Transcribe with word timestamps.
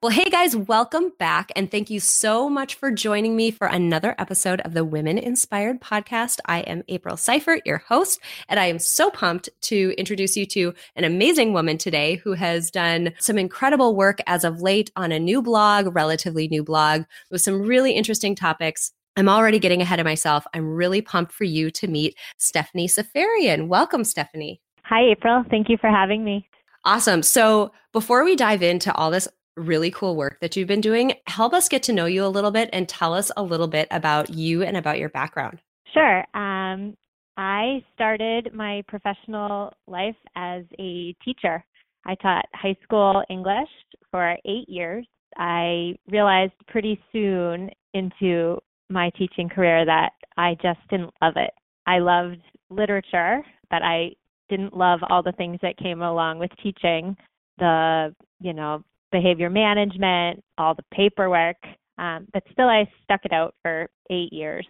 Well, 0.00 0.12
hey 0.12 0.30
guys, 0.30 0.54
welcome 0.54 1.10
back. 1.18 1.50
And 1.56 1.68
thank 1.68 1.90
you 1.90 1.98
so 1.98 2.48
much 2.48 2.76
for 2.76 2.92
joining 2.92 3.34
me 3.34 3.50
for 3.50 3.66
another 3.66 4.14
episode 4.16 4.60
of 4.60 4.72
the 4.72 4.84
Women 4.84 5.18
Inspired 5.18 5.80
Podcast. 5.80 6.38
I 6.46 6.60
am 6.60 6.84
April 6.86 7.16
Seifert, 7.16 7.62
your 7.66 7.78
host, 7.78 8.20
and 8.48 8.60
I 8.60 8.66
am 8.66 8.78
so 8.78 9.10
pumped 9.10 9.48
to 9.62 9.94
introduce 9.98 10.36
you 10.36 10.46
to 10.46 10.72
an 10.94 11.02
amazing 11.02 11.52
woman 11.52 11.78
today 11.78 12.14
who 12.14 12.34
has 12.34 12.70
done 12.70 13.12
some 13.18 13.38
incredible 13.38 13.96
work 13.96 14.20
as 14.28 14.44
of 14.44 14.62
late 14.62 14.92
on 14.94 15.10
a 15.10 15.18
new 15.18 15.42
blog, 15.42 15.92
relatively 15.92 16.46
new 16.46 16.62
blog, 16.62 17.02
with 17.32 17.40
some 17.40 17.62
really 17.62 17.90
interesting 17.90 18.36
topics. 18.36 18.92
I'm 19.16 19.28
already 19.28 19.58
getting 19.58 19.82
ahead 19.82 19.98
of 19.98 20.04
myself. 20.04 20.46
I'm 20.54 20.76
really 20.76 21.02
pumped 21.02 21.32
for 21.32 21.42
you 21.42 21.72
to 21.72 21.88
meet 21.88 22.16
Stephanie 22.36 22.86
Safarian. 22.86 23.66
Welcome, 23.66 24.04
Stephanie. 24.04 24.60
Hi, 24.84 25.10
April. 25.10 25.42
Thank 25.50 25.68
you 25.68 25.76
for 25.76 25.90
having 25.90 26.22
me. 26.22 26.48
Awesome. 26.84 27.24
So, 27.24 27.72
before 27.92 28.22
we 28.22 28.36
dive 28.36 28.62
into 28.62 28.94
all 28.94 29.10
this 29.10 29.26
really 29.58 29.90
cool 29.90 30.16
work 30.16 30.38
that 30.40 30.56
you've 30.56 30.68
been 30.68 30.80
doing. 30.80 31.14
Help 31.26 31.52
us 31.52 31.68
get 31.68 31.82
to 31.84 31.92
know 31.92 32.06
you 32.06 32.24
a 32.24 32.28
little 32.28 32.50
bit 32.50 32.70
and 32.72 32.88
tell 32.88 33.14
us 33.14 33.30
a 33.36 33.42
little 33.42 33.68
bit 33.68 33.88
about 33.90 34.30
you 34.30 34.62
and 34.62 34.76
about 34.76 34.98
your 34.98 35.08
background. 35.08 35.60
Sure. 35.92 36.18
Um, 36.34 36.94
I 37.36 37.84
started 37.94 38.52
my 38.52 38.82
professional 38.88 39.72
life 39.86 40.16
as 40.36 40.64
a 40.78 41.14
teacher. 41.24 41.64
I 42.04 42.14
taught 42.16 42.46
high 42.54 42.76
school 42.82 43.22
English 43.30 43.68
for 44.10 44.36
eight 44.44 44.68
years. 44.68 45.06
I 45.36 45.94
realized 46.10 46.52
pretty 46.66 47.00
soon 47.12 47.70
into 47.94 48.58
my 48.90 49.10
teaching 49.10 49.48
career 49.48 49.84
that 49.84 50.10
I 50.36 50.56
just 50.62 50.80
didn't 50.90 51.12
love 51.22 51.34
it. 51.36 51.50
I 51.86 51.98
loved 51.98 52.40
literature, 52.70 53.42
but 53.70 53.82
I 53.82 54.10
didn't 54.48 54.76
love 54.76 55.00
all 55.08 55.22
the 55.22 55.32
things 55.32 55.58
that 55.62 55.76
came 55.76 56.02
along 56.02 56.38
with 56.38 56.50
teaching 56.62 57.16
the, 57.58 58.14
you 58.40 58.52
know, 58.52 58.82
behavior 59.12 59.50
management, 59.50 60.42
all 60.56 60.74
the 60.74 60.84
paperwork. 60.92 61.56
Um, 61.98 62.26
but 62.32 62.42
still, 62.52 62.68
I 62.68 62.88
stuck 63.04 63.24
it 63.24 63.32
out 63.32 63.54
for 63.62 63.88
eight 64.10 64.32
years 64.32 64.66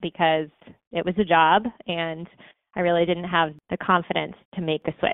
because 0.00 0.48
it 0.92 1.04
was 1.04 1.14
a 1.18 1.24
job 1.24 1.64
and 1.86 2.26
I 2.76 2.80
really 2.80 3.04
didn't 3.04 3.24
have 3.24 3.54
the 3.70 3.76
confidence 3.78 4.34
to 4.54 4.60
make 4.60 4.82
a 4.86 4.94
switch. 5.00 5.12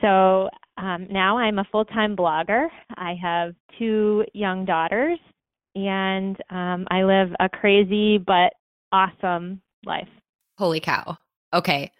So 0.00 0.48
um, 0.78 1.06
now 1.10 1.38
I'm 1.38 1.58
a 1.58 1.66
full 1.70 1.84
time 1.84 2.16
blogger. 2.16 2.66
I 2.96 3.14
have 3.22 3.54
two 3.78 4.24
young 4.34 4.64
daughters 4.64 5.18
and 5.74 6.36
um, 6.50 6.86
I 6.90 7.04
live 7.04 7.28
a 7.40 7.48
crazy 7.48 8.18
but 8.18 8.52
awesome 8.90 9.62
life. 9.84 10.08
Holy 10.58 10.80
cow. 10.80 11.16
Okay. 11.54 11.90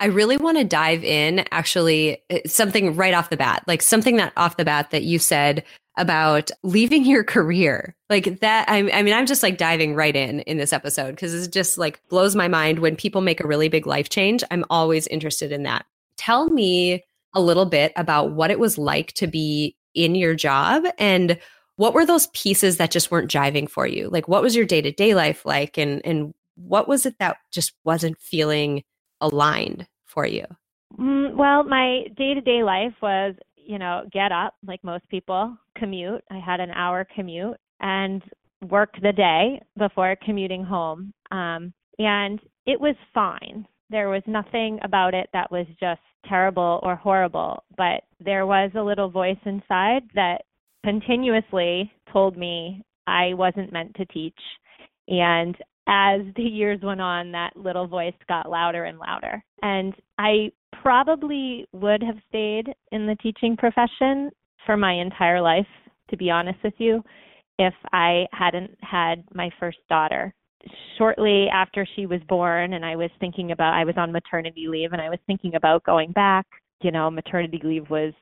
I 0.00 0.06
really 0.06 0.36
want 0.36 0.58
to 0.58 0.64
dive 0.64 1.04
in 1.04 1.44
actually 1.50 2.22
eh, 2.30 2.40
something 2.46 2.96
right 2.96 3.14
off 3.14 3.30
the 3.30 3.36
bat, 3.36 3.64
like 3.66 3.82
something 3.82 4.16
that 4.16 4.32
off 4.36 4.56
the 4.56 4.64
bat 4.64 4.90
that 4.90 5.04
you 5.04 5.18
said 5.18 5.64
about 5.96 6.50
leaving 6.62 7.04
your 7.04 7.22
career. 7.24 7.94
Like 8.10 8.40
that 8.40 8.68
I, 8.68 8.90
I 8.90 9.02
mean 9.02 9.14
I'm 9.14 9.26
just 9.26 9.42
like 9.42 9.58
diving 9.58 9.94
right 9.94 10.14
in 10.14 10.40
in 10.40 10.56
this 10.56 10.72
episode 10.72 11.12
because 11.12 11.34
it 11.34 11.52
just 11.52 11.78
like 11.78 12.00
blows 12.08 12.34
my 12.34 12.48
mind 12.48 12.80
when 12.80 12.96
people 12.96 13.20
make 13.20 13.40
a 13.40 13.46
really 13.46 13.68
big 13.68 13.86
life 13.86 14.08
change. 14.08 14.42
I'm 14.50 14.64
always 14.70 15.06
interested 15.06 15.52
in 15.52 15.62
that. 15.62 15.86
Tell 16.16 16.48
me 16.48 17.04
a 17.32 17.40
little 17.40 17.66
bit 17.66 17.92
about 17.96 18.32
what 18.32 18.50
it 18.50 18.58
was 18.58 18.78
like 18.78 19.12
to 19.14 19.26
be 19.26 19.76
in 19.94 20.14
your 20.14 20.34
job 20.34 20.84
and 20.98 21.38
what 21.76 21.94
were 21.94 22.06
those 22.06 22.28
pieces 22.28 22.76
that 22.76 22.92
just 22.92 23.10
weren't 23.10 23.30
jiving 23.30 23.68
for 23.68 23.86
you? 23.86 24.08
Like 24.08 24.28
what 24.28 24.42
was 24.42 24.54
your 24.54 24.66
day-to-day 24.66 25.14
life 25.14 25.44
like 25.44 25.78
and 25.78 26.02
and 26.04 26.34
what 26.56 26.86
was 26.88 27.06
it 27.06 27.18
that 27.18 27.38
just 27.50 27.72
wasn't 27.84 28.18
feeling 28.18 28.84
aligned 29.24 29.86
for 30.04 30.26
you? 30.26 30.44
Mm, 30.98 31.34
well, 31.34 31.64
my 31.64 32.04
day 32.16 32.34
to 32.34 32.40
day 32.40 32.62
life 32.62 32.94
was, 33.02 33.34
you 33.56 33.78
know, 33.78 34.04
get 34.12 34.30
up 34.30 34.54
like 34.66 34.82
most 34.84 35.08
people, 35.08 35.56
commute. 35.76 36.22
I 36.30 36.38
had 36.38 36.60
an 36.60 36.70
hour 36.70 37.06
commute 37.14 37.56
and 37.80 38.22
work 38.70 38.94
the 39.02 39.12
day 39.12 39.60
before 39.76 40.16
commuting 40.24 40.62
home. 40.62 41.12
Um, 41.32 41.72
and 41.98 42.40
it 42.66 42.80
was 42.80 42.96
fine. 43.12 43.66
There 43.90 44.08
was 44.08 44.22
nothing 44.26 44.78
about 44.82 45.14
it 45.14 45.28
that 45.32 45.50
was 45.50 45.66
just 45.80 46.00
terrible 46.28 46.80
or 46.82 46.96
horrible, 46.96 47.62
but 47.76 48.02
there 48.24 48.46
was 48.46 48.70
a 48.74 48.82
little 48.82 49.10
voice 49.10 49.38
inside 49.44 50.02
that 50.14 50.42
continuously 50.84 51.92
told 52.12 52.36
me 52.36 52.82
I 53.06 53.34
wasn't 53.34 53.72
meant 53.72 53.94
to 53.96 54.06
teach 54.06 54.38
and 55.08 55.56
as 55.86 56.20
the 56.36 56.42
years 56.42 56.80
went 56.82 57.00
on, 57.00 57.32
that 57.32 57.56
little 57.56 57.86
voice 57.86 58.14
got 58.28 58.48
louder 58.48 58.84
and 58.84 58.98
louder. 58.98 59.42
And 59.62 59.94
I 60.18 60.50
probably 60.82 61.66
would 61.72 62.02
have 62.02 62.16
stayed 62.28 62.68
in 62.92 63.06
the 63.06 63.16
teaching 63.22 63.56
profession 63.56 64.30
for 64.66 64.76
my 64.76 64.94
entire 64.94 65.40
life, 65.40 65.66
to 66.10 66.16
be 66.16 66.30
honest 66.30 66.58
with 66.64 66.74
you, 66.78 67.02
if 67.58 67.74
I 67.92 68.26
hadn't 68.32 68.76
had 68.80 69.24
my 69.34 69.50
first 69.60 69.78
daughter. 69.88 70.34
Shortly 70.96 71.48
after 71.52 71.86
she 71.94 72.06
was 72.06 72.20
born, 72.28 72.72
and 72.72 72.84
I 72.84 72.96
was 72.96 73.10
thinking 73.20 73.52
about, 73.52 73.74
I 73.74 73.84
was 73.84 73.96
on 73.98 74.12
maternity 74.12 74.66
leave 74.68 74.92
and 74.92 75.02
I 75.02 75.10
was 75.10 75.18
thinking 75.26 75.54
about 75.54 75.84
going 75.84 76.12
back. 76.12 76.46
You 76.82 76.90
know, 76.90 77.10
maternity 77.10 77.60
leave 77.62 77.88
was 77.90 78.14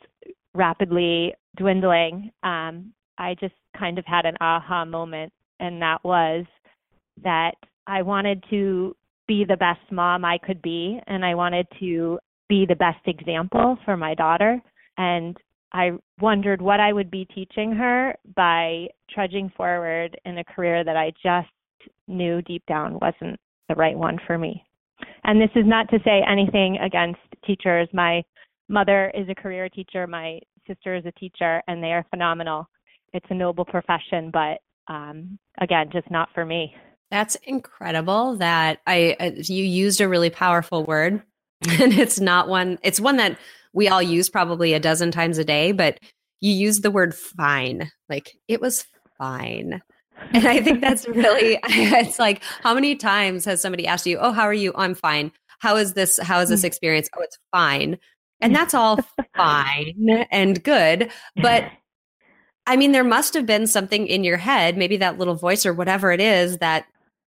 rapidly 0.55 1.35
dwindling. 1.57 2.31
Um, 2.43 2.93
I 3.19 3.37
just 3.41 3.55
kind 3.79 3.99
of 3.99 4.05
had 4.07 4.27
an 4.27 4.37
aha 4.41 4.85
moment, 4.85 5.33
and 5.61 5.81
that 5.83 5.99
was 6.03 6.45
that 7.23 7.55
I 7.87 8.03
wanted 8.03 8.45
to 8.51 8.97
be 9.27 9.45
the 9.45 9.57
best 9.57 9.81
mom 9.91 10.25
I 10.25 10.39
could 10.39 10.63
be 10.63 11.01
and 11.07 11.25
I 11.25 11.35
wanted 11.35 11.67
to 11.81 12.19
be 12.49 12.67
the 12.67 12.77
best 12.77 13.07
example 13.07 13.79
for 13.85 13.97
my 13.97 14.15
daughter 14.15 14.61
and 14.99 15.37
I 15.73 15.93
wondered 16.21 16.61
what 16.61 16.81
I 16.81 16.93
would 16.93 17.11
be 17.11 17.25
teaching 17.35 17.73
her 17.73 18.15
by 18.37 18.89
trudging 19.11 19.51
forward 19.57 20.19
in 20.25 20.39
a 20.39 20.45
career 20.45 20.85
that 20.85 20.97
I 20.97 21.13
just 21.23 21.49
knew 22.07 22.43
deep 22.43 22.65
down 22.67 22.99
wasn't 23.01 23.41
the 23.69 23.75
right 23.75 23.97
one 23.97 24.19
for 24.27 24.37
me. 24.37 24.65
And 25.25 25.41
this 25.41 25.51
is 25.57 25.65
not 25.67 25.89
to 25.91 25.99
say 26.05 26.23
anything 26.29 26.79
against 26.79 27.21
teachers. 27.47 27.89
My 27.93 28.23
mother 28.69 29.11
is 29.15 29.29
a 29.29 29.35
career 29.35 29.69
teacher, 29.69 30.07
my 30.07 30.41
sister 30.67 30.95
is 30.95 31.07
a 31.07 31.13
teacher, 31.13 31.63
and 31.69 31.83
they 31.83 31.93
are 31.93 32.07
phenomenal. 32.11 32.69
It's 33.13 33.27
a 33.31 33.35
noble 33.35 33.65
profession, 33.65 34.31
but 34.31 34.59
um, 34.93 35.39
again, 35.61 35.91
just 35.93 36.11
not 36.11 36.29
for 36.35 36.45
me. 36.45 36.75
That's 37.13 37.37
incredible 37.45 38.39
that 38.39 38.81
I 38.87 39.17
uh, 39.21 39.33
you 39.37 39.63
used 39.63 40.01
a 40.01 40.09
really 40.09 40.31
powerful 40.31 40.83
word 40.85 41.23
and 41.69 41.93
it's 41.93 42.19
not 42.19 42.49
one 42.49 42.79
it's 42.83 43.01
one 43.01 43.19
that 43.19 43.39
we 43.75 43.87
all 43.87 44.01
use 44.01 44.31
probably 44.31 44.73
a 44.73 44.81
dozen 44.81 45.11
times 45.11 45.37
a 45.37 45.45
day 45.45 45.73
but 45.73 46.01
you 46.41 46.55
used 46.55 46.83
the 46.83 46.91
word 46.91 47.15
fine 47.15 47.91
like 48.09 48.33
it 48.49 48.63
was 48.63 48.87
fine. 49.19 49.83
And 50.33 50.49
i 50.49 50.63
think 50.63 50.81
that's 50.81 51.07
really 51.09 51.59
it's 51.65 52.19
like 52.19 52.43
how 52.63 52.73
many 52.73 52.97
times 52.97 53.45
has 53.45 53.61
somebody 53.61 53.87
asked 53.87 54.07
you 54.07 54.17
oh 54.17 54.33
how 54.33 54.45
are 54.45 54.55
you? 54.55 54.73
Oh, 54.75 54.81
i'm 54.81 54.95
fine. 54.95 55.33
How 55.59 55.77
is 55.77 55.93
this 55.93 56.19
how 56.19 56.41
is 56.41 56.49
this 56.49 56.63
mm. 56.63 56.65
experience? 56.65 57.11
Oh 57.15 57.21
it's 57.21 57.37
fine. 57.51 57.99
And 58.41 58.57
that's 58.57 58.73
all 58.73 58.99
fine 59.37 60.27
and 60.31 60.65
good 60.65 61.13
but 61.37 61.65
i 62.67 62.75
mean 62.75 62.93
there 62.93 63.05
must 63.05 63.35
have 63.35 63.45
been 63.45 63.67
something 63.67 64.07
in 64.07 64.25
your 64.25 64.39
head 64.39 64.79
maybe 64.79 64.97
that 64.97 65.19
little 65.19 65.35
voice 65.35 65.67
or 65.67 65.75
whatever 65.75 66.11
it 66.11 66.21
is 66.21 66.57
that 66.59 66.87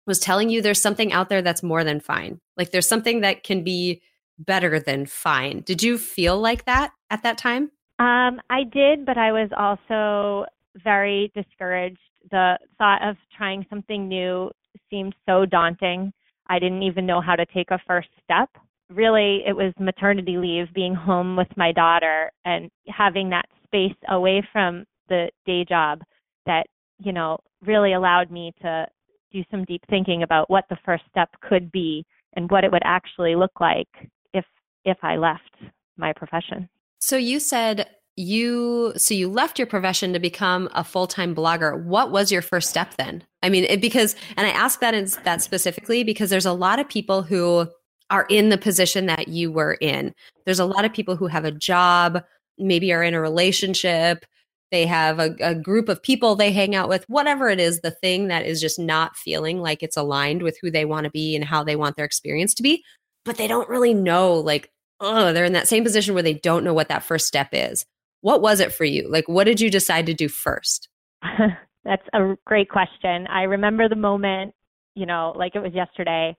was 0.06 0.20
telling 0.20 0.50
you 0.50 0.62
there's 0.62 0.82
something 0.82 1.14
out 1.14 1.30
there 1.30 1.42
that's 1.42 1.64
more 1.64 1.84
than 1.84 2.00
fine. 2.00 2.40
Like 2.58 2.72
there's 2.72 2.88
something 2.88 3.22
that 3.22 3.44
can 3.44 3.64
be 3.64 4.02
better 4.38 4.80
than 4.80 5.06
fine. 5.06 5.62
Did 5.62 5.84
you 5.84 5.98
feel 5.98 6.40
like 6.40 6.66
that 6.66 6.92
at 7.10 7.24
that 7.24 7.38
time? 7.38 7.72
Um, 8.00 8.42
I 8.50 8.64
did, 8.72 9.06
but 9.06 9.18
I 9.18 9.32
was 9.32 9.50
also 9.56 10.46
very 10.84 11.32
discouraged. 11.36 12.00
The 12.32 12.58
thought 12.78 13.08
of 13.08 13.16
trying 13.38 13.66
something 13.70 14.08
new 14.08 14.52
seemed 14.90 15.16
so 15.28 15.46
daunting. 15.46 16.12
I 16.48 16.60
didn't 16.60 16.84
even 16.84 17.06
know 17.06 17.22
how 17.22 17.36
to 17.36 17.46
take 17.46 17.72
a 17.72 17.80
first 17.88 18.10
step. 18.24 18.50
Really, 18.90 19.44
it 19.48 19.56
was 19.56 19.74
maternity 19.80 20.38
leave, 20.38 20.74
being 20.74 20.96
home 20.96 21.38
with 21.38 21.48
my 21.56 21.72
daughter, 21.72 22.32
and 22.44 22.70
having 22.88 23.30
that 23.30 23.46
space 23.66 23.96
away 24.10 24.46
from 24.52 24.86
the 25.10 25.30
day 25.46 25.66
job 25.68 26.02
that, 26.46 26.66
you 27.00 27.14
know, 27.14 27.38
really 27.66 27.94
allowed 27.94 28.30
me 28.30 28.54
to 28.62 28.88
do 29.34 29.44
some 29.52 29.66
deep 29.66 29.82
thinking 29.90 30.24
about 30.24 30.50
what 30.50 30.66
the 30.70 30.78
first 30.86 31.04
step 31.10 31.30
could 31.42 31.72
be 31.72 32.06
and 32.36 32.50
what 32.50 32.64
it 32.64 32.72
would 32.72 32.84
actually 32.86 33.36
look 33.36 33.60
like 33.60 33.88
if 34.34 34.46
if 34.86 34.98
I 35.02 35.18
left 35.18 35.56
my 35.98 36.14
profession. 36.14 36.70
So 37.00 37.18
you 37.18 37.40
said 37.40 37.88
you 38.16 38.94
so 38.96 39.14
you 39.14 39.30
left 39.30 39.58
your 39.58 39.66
profession 39.66 40.14
to 40.14 40.20
become 40.20 40.70
a 40.74 40.84
full-time 40.84 41.36
blogger. 41.36 41.84
What 41.84 42.12
was 42.12 42.32
your 42.32 42.42
first 42.42 42.70
step 42.70 42.96
then? 42.98 43.24
I 43.42 43.50
mean, 43.50 43.66
it, 43.66 43.82
because, 43.82 44.16
and 44.38 44.46
I 44.46 44.52
ask 44.52 44.80
that 44.82 44.94
in, 44.94 45.08
that 45.24 45.42
specifically 45.42 46.04
because 46.04 46.30
there's 46.30 46.46
a 46.46 46.54
lot 46.54 46.80
of 46.80 46.88
people 46.88 47.24
who 47.24 47.68
are 48.10 48.26
in 48.30 48.50
the 48.50 48.58
position 48.58 49.08
that 49.08 49.28
you 49.30 49.52
were 49.52 49.74
in. 49.82 50.14
There's 50.46 50.60
a 50.60 50.66
lot 50.66 50.86
of 50.86 50.94
people 50.94 51.16
who 51.16 51.28
have 51.28 51.46
a 51.46 51.52
job, 51.52 52.24
maybe 52.60 52.94
are 52.94 53.02
in 53.02 53.16
a 53.16 53.22
relationship, 53.22 54.26
they 54.74 54.88
have 54.88 55.20
a, 55.20 55.36
a, 55.40 55.54
group 55.54 55.88
of 55.88 56.02
people 56.02 56.36
they 56.36 56.52
hang 56.52 56.74
out 56.74 56.90
with, 56.90 57.06
whatever 57.08 57.48
it 57.48 57.60
is, 57.60 57.82
the 57.82 57.92
thing 57.92 58.28
that 58.28 58.44
is 58.44 58.60
just 58.60 58.80
not 58.80 59.16
feeling 59.16 59.62
like 59.62 59.84
it's 59.84 59.96
aligned 59.96 60.42
with 60.42 60.58
who 60.60 60.72
they 60.72 60.84
want 60.84 61.04
to 61.04 61.12
be 61.12 61.36
and 61.36 61.46
how 61.46 61.64
they 61.64 61.76
want 61.76 61.96
their 61.96 62.06
experience 62.06 62.56
to 62.56 62.64
be. 62.64 62.84
But 63.24 63.38
they 63.38 63.48
don't 63.48 63.70
really 63.70 63.94
know, 63.94 64.34
like, 64.34 64.72
oh, 65.00 65.32
they're 65.32 65.46
in 65.46 65.54
that 65.54 65.68
same 65.68 65.84
position 65.84 66.16
where 66.16 66.24
they 66.24 66.34
don't 66.34 66.64
know 66.64 66.74
what 66.74 66.90
that 66.90 67.04
first 67.04 67.28
step 67.28 67.50
is. 67.54 67.86
What 68.22 68.42
was 68.42 68.60
it 68.60 68.74
for 68.74 68.84
you? 68.84 69.08
Like, 69.08 69.28
what 69.28 69.44
did 69.44 69.62
you 69.62 69.70
decide 69.70 70.08
to 70.08 70.14
do 70.16 70.28
first? 70.28 70.90
That's 71.86 72.08
a 72.14 72.36
great 72.46 72.70
question. 72.70 73.28
I 73.28 73.44
remember 73.44 73.88
the 73.88 73.96
moment, 73.96 74.56
you 74.96 75.06
know, 75.06 75.34
like 75.36 75.56
it 75.56 75.62
was 75.62 75.74
yesterday. 75.76 76.36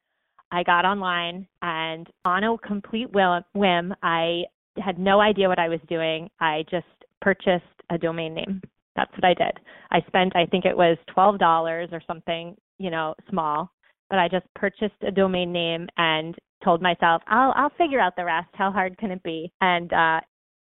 I 0.51 0.65
got 0.65 0.85
online 0.85 1.47
and 1.63 2.09
on 2.25 2.43
a 2.43 2.59
complete 2.59 3.11
whim, 3.13 3.95
I 4.03 4.43
had 4.79 4.99
no 4.99 5.21
idea 5.21 5.49
what 5.49 5.61
I 5.61 5.69
was 5.69 5.81
doing. 5.89 6.31
I 6.41 6.65
just 6.69 6.87
purchased 7.21 7.65
a 7.91 7.99
domain 7.99 8.35
name. 8.35 8.61
That's 8.97 9.11
what 9.13 9.25
I 9.25 9.35
did. 9.35 9.59
I 9.91 10.01
spent, 10.07 10.37
I 10.37 10.47
think 10.47 10.65
it 10.65 10.77
was 10.77 10.97
$12 11.17 11.93
or 11.93 12.01
something, 12.07 12.57
you 12.79 12.91
know, 12.91 13.15
small, 13.29 13.71
but 14.09 14.19
I 14.19 14.29
just 14.29 14.47
purchased 14.55 14.95
a 15.07 15.11
domain 15.11 15.53
name 15.53 15.89
and 15.97 16.35
told 16.63 16.81
myself, 16.81 17.23
I'll, 17.27 17.53
I'll 17.57 17.73
figure 17.77 18.01
out 18.01 18.15
the 18.17 18.25
rest. 18.25 18.49
How 18.55 18.71
hard 18.71 18.97
can 18.99 19.11
it 19.11 19.23
be? 19.23 19.53
And, 19.61 19.93
uh, 19.93 20.21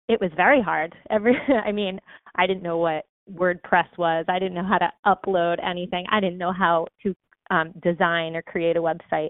it 0.09 0.19
was 0.19 0.31
very 0.35 0.61
hard. 0.61 0.93
Every, 1.09 1.35
I 1.65 1.71
mean, 1.71 1.99
I 2.35 2.47
didn't 2.47 2.63
know 2.63 2.77
what 2.77 3.05
WordPress 3.31 3.87
was. 3.97 4.25
I 4.27 4.39
didn't 4.39 4.55
know 4.55 4.67
how 4.67 4.79
to 4.79 4.91
upload 5.05 5.63
anything. 5.65 6.05
I 6.11 6.19
didn't 6.19 6.37
know 6.37 6.51
how 6.51 6.87
to 7.03 7.15
um, 7.51 7.73
design 7.81 8.35
or 8.35 8.41
create 8.41 8.77
a 8.77 8.81
website. 8.81 9.29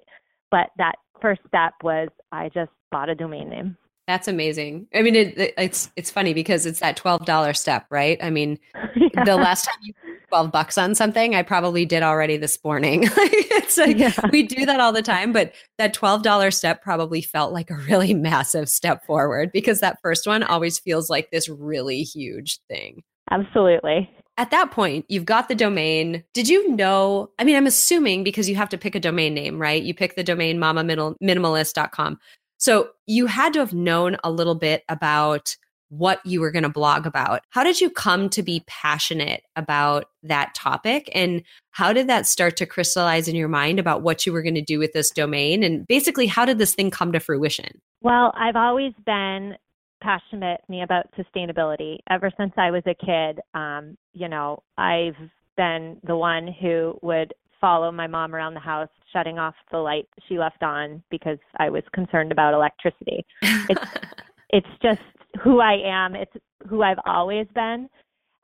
But 0.52 0.70
that 0.78 0.96
first 1.22 1.42
step 1.48 1.74
was 1.84 2.10
I 2.32 2.50
just 2.54 2.72
bought 2.92 3.10
a 3.10 3.16
domain 3.16 3.50
name. 3.50 3.78
That's 4.08 4.28
amazing. 4.28 4.88
I 4.94 5.02
mean, 5.02 5.16
it, 5.16 5.38
it, 5.38 5.54
it's 5.58 5.90
it's 5.96 6.12
funny 6.12 6.34
because 6.34 6.66
it's 6.66 6.82
that 6.82 6.98
twelve 6.98 7.26
dollar 7.26 7.54
step, 7.54 7.86
right? 7.90 8.18
I 8.22 8.30
mean, 8.30 8.60
yeah. 8.96 9.24
the 9.26 9.38
last 9.38 9.66
time 9.66 9.78
you 9.82 9.94
twelve 10.28 10.52
bucks 10.52 10.78
on 10.78 10.94
something, 10.94 11.36
I 11.36 11.42
probably 11.42 11.86
did 11.86 12.04
already 12.04 12.36
this 12.36 12.62
morning. 12.66 13.04
it's 13.16 13.78
like 13.78 13.98
yeah. 13.98 14.14
we 14.32 14.44
do 14.44 14.66
that 14.66 14.82
all 14.82 14.92
the 14.92 15.02
time, 15.02 15.32
but 15.32 15.54
that 15.78 15.94
twelve 15.94 16.22
dollar 16.22 16.52
step 16.52 16.84
probably 16.84 17.22
felt 17.22 17.54
like 17.54 17.70
a 17.70 17.76
really 17.76 18.14
massive 18.14 18.68
step 18.68 19.06
forward 19.06 19.52
because 19.54 19.80
that 19.80 20.00
first 20.02 20.28
one 20.28 20.44
always 20.44 20.80
feels 20.80 21.10
like 21.10 21.32
this 21.32 21.48
really 21.48 22.04
huge 22.04 22.60
thing. 22.70 23.04
Absolutely. 23.32 24.10
At 24.36 24.52
that 24.52 24.72
point, 24.72 25.06
you've 25.08 25.26
got 25.26 25.48
the 25.48 25.56
domain. 25.56 26.24
Did 26.34 26.50
you 26.50 26.76
know? 26.76 27.30
I 27.40 27.44
mean, 27.46 27.56
I'm 27.56 27.68
assuming 27.68 28.24
because 28.24 28.50
you 28.50 28.56
have 28.56 28.70
to 28.70 28.78
pick 28.78 28.96
a 28.96 29.00
domain 29.00 29.34
name, 29.34 29.62
right? 29.62 29.82
You 29.82 29.94
pick 29.94 30.16
the 30.16 30.24
domain 30.24 30.58
mamaminimalist.com. 30.58 32.20
So 32.64 32.92
you 33.08 33.26
had 33.26 33.52
to 33.54 33.60
have 33.60 33.74
known 33.74 34.16
a 34.24 34.32
little 34.32 34.56
bit 34.56 34.86
about 34.88 35.58
what 35.90 36.26
you 36.26 36.40
were 36.40 36.50
going 36.50 36.64
to 36.64 36.70
blog 36.70 37.06
about. 37.06 37.42
How 37.50 37.62
did 37.62 37.82
you 37.82 37.90
come 37.90 38.30
to 38.30 38.42
be 38.42 38.64
passionate 38.68 39.44
about 39.58 40.06
that 40.24 40.56
topic? 40.56 41.10
And 41.14 41.44
how 41.72 41.92
did 41.92 42.08
that 42.08 42.26
start 42.26 42.56
to 42.56 42.66
crystallize 42.66 43.28
in 43.28 43.36
your 43.36 43.50
mind 43.50 43.80
about 43.80 44.02
what 44.02 44.26
you 44.26 44.32
were 44.32 44.42
going 44.42 44.56
to 44.56 44.62
do 44.62 44.80
with 44.80 44.94
this 44.94 45.12
domain? 45.12 45.62
And 45.62 45.86
basically, 45.88 46.26
how 46.26 46.46
did 46.46 46.58
this 46.58 46.74
thing 46.74 46.90
come 46.90 47.12
to 47.12 47.20
fruition? 47.20 47.82
Well, 48.00 48.32
I've 48.34 48.56
always 48.56 48.94
been 49.06 49.58
passionate 50.02 50.62
me 50.70 50.84
about 50.84 51.08
sustainability 51.20 51.98
ever 52.10 52.32
since 52.38 52.54
I 52.56 52.72
was 52.72 52.84
a 52.86 52.96
kid. 52.96 53.42
Um, 53.54 53.98
you 54.14 54.30
know, 54.30 54.64
I've 54.78 55.18
been 55.58 55.98
the 56.02 56.16
one 56.16 56.48
who 56.48 56.98
would 57.02 57.34
follow 57.64 57.94
my 57.94 58.08
mom 58.08 58.36
around 58.36 58.54
the 58.54 58.60
house, 58.60 58.90
shutting 59.14 59.40
off 59.40 59.56
the 59.72 59.78
light 59.78 60.06
she 60.28 60.38
left 60.38 60.62
on 60.64 61.02
because 61.10 61.38
I 61.60 61.70
was 61.70 61.82
concerned 61.94 62.34
about 62.34 62.54
electricity. 62.54 63.26
It's 63.42 63.82
it's 64.50 64.68
just 64.82 65.00
who 65.42 65.62
I 65.62 65.78
am. 65.86 66.14
It's 66.14 66.34
who 66.68 66.84
I've 66.84 67.00
always 67.06 67.48
been. 67.56 67.88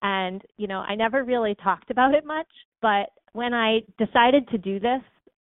And, 0.02 0.42
you 0.56 0.68
know, 0.68 0.80
I 0.80 0.96
never 0.96 1.26
really 1.26 1.54
talked 1.62 1.92
about 1.92 2.16
it 2.16 2.26
much, 2.26 2.48
but 2.82 3.10
when 3.34 3.54
I 3.54 3.82
decided 3.98 4.48
to 4.48 4.58
do 4.58 4.80
this, 4.80 5.02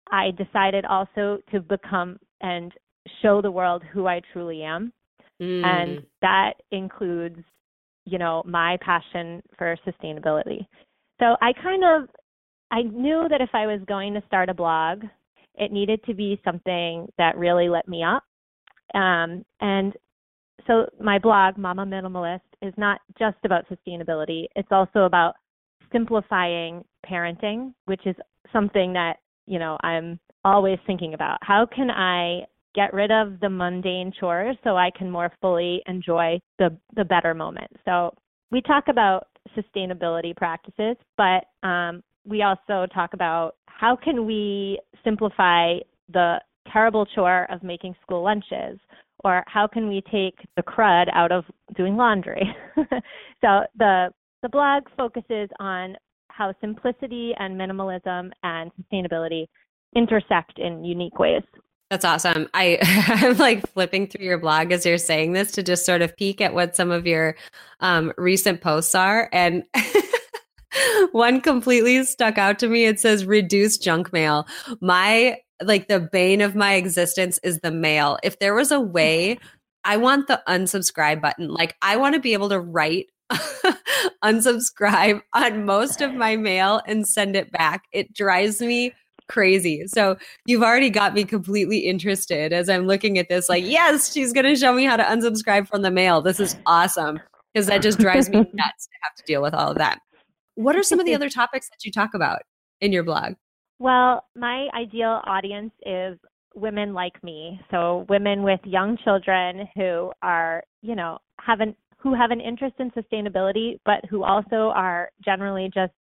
I 0.10 0.31
decided 0.31 0.86
also 0.86 1.40
to 1.52 1.60
become 1.60 2.18
and 2.40 2.72
show 3.22 3.42
the 3.42 3.52
world 3.52 3.84
who 3.92 4.08
I 4.08 4.22
truly 4.31 4.64
am. 4.64 4.94
Mm. 5.42 5.66
And 5.66 6.04
that 6.22 6.54
includes, 6.72 7.40
you 8.06 8.18
know, 8.18 8.42
my 8.46 8.78
passion 8.80 9.44
for 9.58 9.75
sustainability. 9.86 10.66
So 11.19 11.36
I 11.42 11.52
kind 11.62 11.84
of 11.84 12.10
I 12.72 12.84
knew 12.84 13.28
that 13.30 13.42
if 13.42 13.50
I 13.54 13.66
was 13.66 13.80
going 13.88 14.14
to 14.14 14.24
start 14.28 14.50
a 14.50 14.54
blog, 14.54 15.04
it 15.56 15.72
needed 15.72 16.04
to 16.06 16.14
be 16.14 16.40
something 16.44 17.08
that 17.18 17.38
really 17.38 17.69
lit 17.69 17.88
me 17.88 18.04
up. 18.04 18.24
Um, 18.94 19.46
and 19.62 19.94
so 20.66 20.86
my 21.02 21.19
blog, 21.19 21.58
Mama 21.58 21.86
Minimalist, 21.86 22.42
is 22.62 22.74
not 22.78 23.02
just 23.18 23.38
about 23.46 23.66
sustainability. 23.69 24.46
It's 24.56 24.72
also 24.72 25.02
about 25.02 25.36
simplifying 25.92 26.84
parenting, 27.10 27.74
which 27.86 28.06
is 28.06 28.16
something 28.52 28.94
that, 28.94 29.18
you 29.46 29.60
know, 29.60 29.78
I'm 29.84 30.19
always 30.44 30.78
thinking 30.86 31.14
about. 31.14 31.38
How 31.42 31.66
can 31.66 31.90
I 31.90 32.46
get 32.78 32.94
rid 32.94 33.12
of 33.12 33.40
the 33.40 33.50
mundane 33.50 34.14
chores 34.19 34.56
so 34.64 34.78
I 34.78 34.92
can 34.96 35.10
more 35.10 35.31
fully 35.42 35.81
enjoy 35.88 36.40
the 36.60 36.78
the 36.96 37.04
better 37.04 37.34
moment. 37.34 37.72
So 37.86 38.14
we 38.52 38.62
talk 38.62 38.86
about 38.88 39.28
sustainability 39.58 40.36
practices, 40.36 40.96
but 41.18 41.46
um, 41.68 42.04
we 42.28 42.42
also 42.42 42.86
talk 42.94 43.14
about 43.14 43.56
how 43.68 43.96
can 43.96 44.26
we 44.26 44.80
simplify 45.04 45.78
the 46.12 46.40
terrible 46.72 47.06
chore 47.06 47.48
of 47.50 47.64
making 47.64 47.96
school 48.02 48.24
lunches 48.24 48.78
or 49.24 49.44
how 49.48 49.68
can 49.68 49.88
we 49.88 50.02
take 50.12 50.36
the 50.56 50.64
crud 50.64 51.08
out 51.14 51.32
of 51.32 51.46
doing 51.76 51.96
laundry 51.96 52.44
so 53.42 53.62
the 53.78 54.10
the 54.44 54.50
blog 54.50 54.84
focuses 54.96 55.50
on 55.60 55.96
how 56.28 56.54
simplicity 56.62 57.34
and 57.40 57.60
minimalism 57.60 58.30
and 58.44 58.72
sustainability 58.82 59.48
intersect 59.96 60.60
in 60.60 60.84
unique 60.84 61.18
ways 61.18 61.44
that's 61.90 62.04
awesome. 62.04 62.50
I 62.54 62.80
I'm 63.08 63.38
like 63.38 63.66
flipping 63.72 64.08
through 64.08 64.26
your 64.26 64.38
blog 64.38 64.72
as 64.72 64.86
you're 64.86 64.98
saying 64.98 65.34
this 65.34 65.54
to 65.54 65.64
just 65.64 65.86
sort 65.86 66.02
of 66.02 66.16
peek 66.18 66.42
at 66.42 66.54
what 66.54 66.76
some 66.76 66.92
of 66.92 67.08
your 67.08 67.36
um, 67.80 68.12
recent 68.18 68.60
posts 68.62 68.94
are, 68.94 69.30
and 69.32 69.64
one 71.12 71.42
completely 71.42 72.04
stuck 72.04 72.38
out 72.38 72.60
to 72.60 72.68
me. 72.68 72.86
It 72.86 73.00
says 73.00 73.26
reduce 73.26 73.78
junk 73.78 74.12
mail. 74.12 74.48
My 74.81 75.38
like 75.64 75.88
the 75.88 76.00
bane 76.00 76.42
of 76.42 76.56
my 76.56 76.74
existence 76.74 77.40
is 77.44 77.60
the 77.60 77.72
mail. 77.72 78.18
If 78.24 78.40
there 78.40 78.54
was 78.54 78.72
a 78.72 78.80
way, 78.80 79.40
I 79.84 79.98
want 79.98 80.28
the 80.28 80.42
unsubscribe 80.48 81.22
button. 81.22 81.50
Like 81.50 81.76
I 81.81 81.98
want 81.98 82.16
to 82.16 82.22
be 82.22 82.34
able 82.34 82.50
to 82.50 82.60
write 82.60 83.07
unsubscribe 84.24 85.22
on 85.34 85.66
most 85.66 86.02
of 86.02 86.14
my 86.14 86.36
mail 86.36 86.81
and 86.86 87.07
send 87.07 87.36
it 87.36 87.52
back. 87.52 87.86
It 87.92 88.14
drives 88.14 88.62
me 88.62 88.94
crazy. 89.28 89.86
So 89.88 90.18
you've 90.46 90.64
already 90.64 90.90
got 90.90 91.14
me 91.14 91.24
completely 91.24 91.80
interested 91.80 92.54
as 92.54 92.69
I'm 92.69 92.88
looking 92.88 93.18
at 93.18 93.30
this. 93.30 93.50
Like, 93.50 93.66
yes, 93.66 94.12
she's 94.12 94.34
going 94.34 94.46
to 94.46 94.56
show 94.56 94.74
me 94.74 94.86
how 94.86 94.98
to 94.98 95.04
unsubscribe 95.04 95.68
from 95.68 95.81
the 95.81 95.92
mail. 95.92 96.22
This 96.22 96.40
is 96.40 96.56
awesome 96.66 97.19
because 97.54 97.68
that 97.68 97.81
just 97.81 98.00
drives 98.00 98.30
me 98.30 98.38
nuts 98.54 98.86
to 98.86 98.94
have 99.04 99.16
to 99.16 99.24
deal 99.26 99.42
with 99.42 99.54
all 99.54 99.72
of 99.72 99.78
that. 99.78 100.00
What 100.57 100.76
are 100.76 100.83
some 100.83 100.99
of 100.99 101.06
the 101.06 101.14
other 101.16 101.30
topics 101.30 101.69
that 101.69 101.85
you 101.85 101.92
talk 101.92 102.14
about 102.14 102.42
in 102.81 102.92
your 102.92 103.04
blog? 103.04 103.35
Well, 103.80 104.26
my 104.35 104.68
ideal 104.76 105.21
audience 105.26 105.71
is 105.85 106.18
women 106.56 106.94
like 106.94 107.23
me. 107.23 107.61
So 107.69 108.06
women 108.09 108.42
with 108.42 108.59
young 108.64 108.97
children 109.04 109.68
who 109.76 110.11
are, 110.23 110.64
you 110.81 110.95
know, 110.95 111.19
haven't 111.40 111.78
who 111.99 112.14
have 112.14 112.31
an 112.31 112.42
interest 112.42 112.76
in 112.80 112.92
sustainability, 112.92 113.80
but 113.85 114.06
who 114.09 114.23
also 114.23 114.71
are 114.76 115.09
generally 115.23 115.69
just 115.73 115.94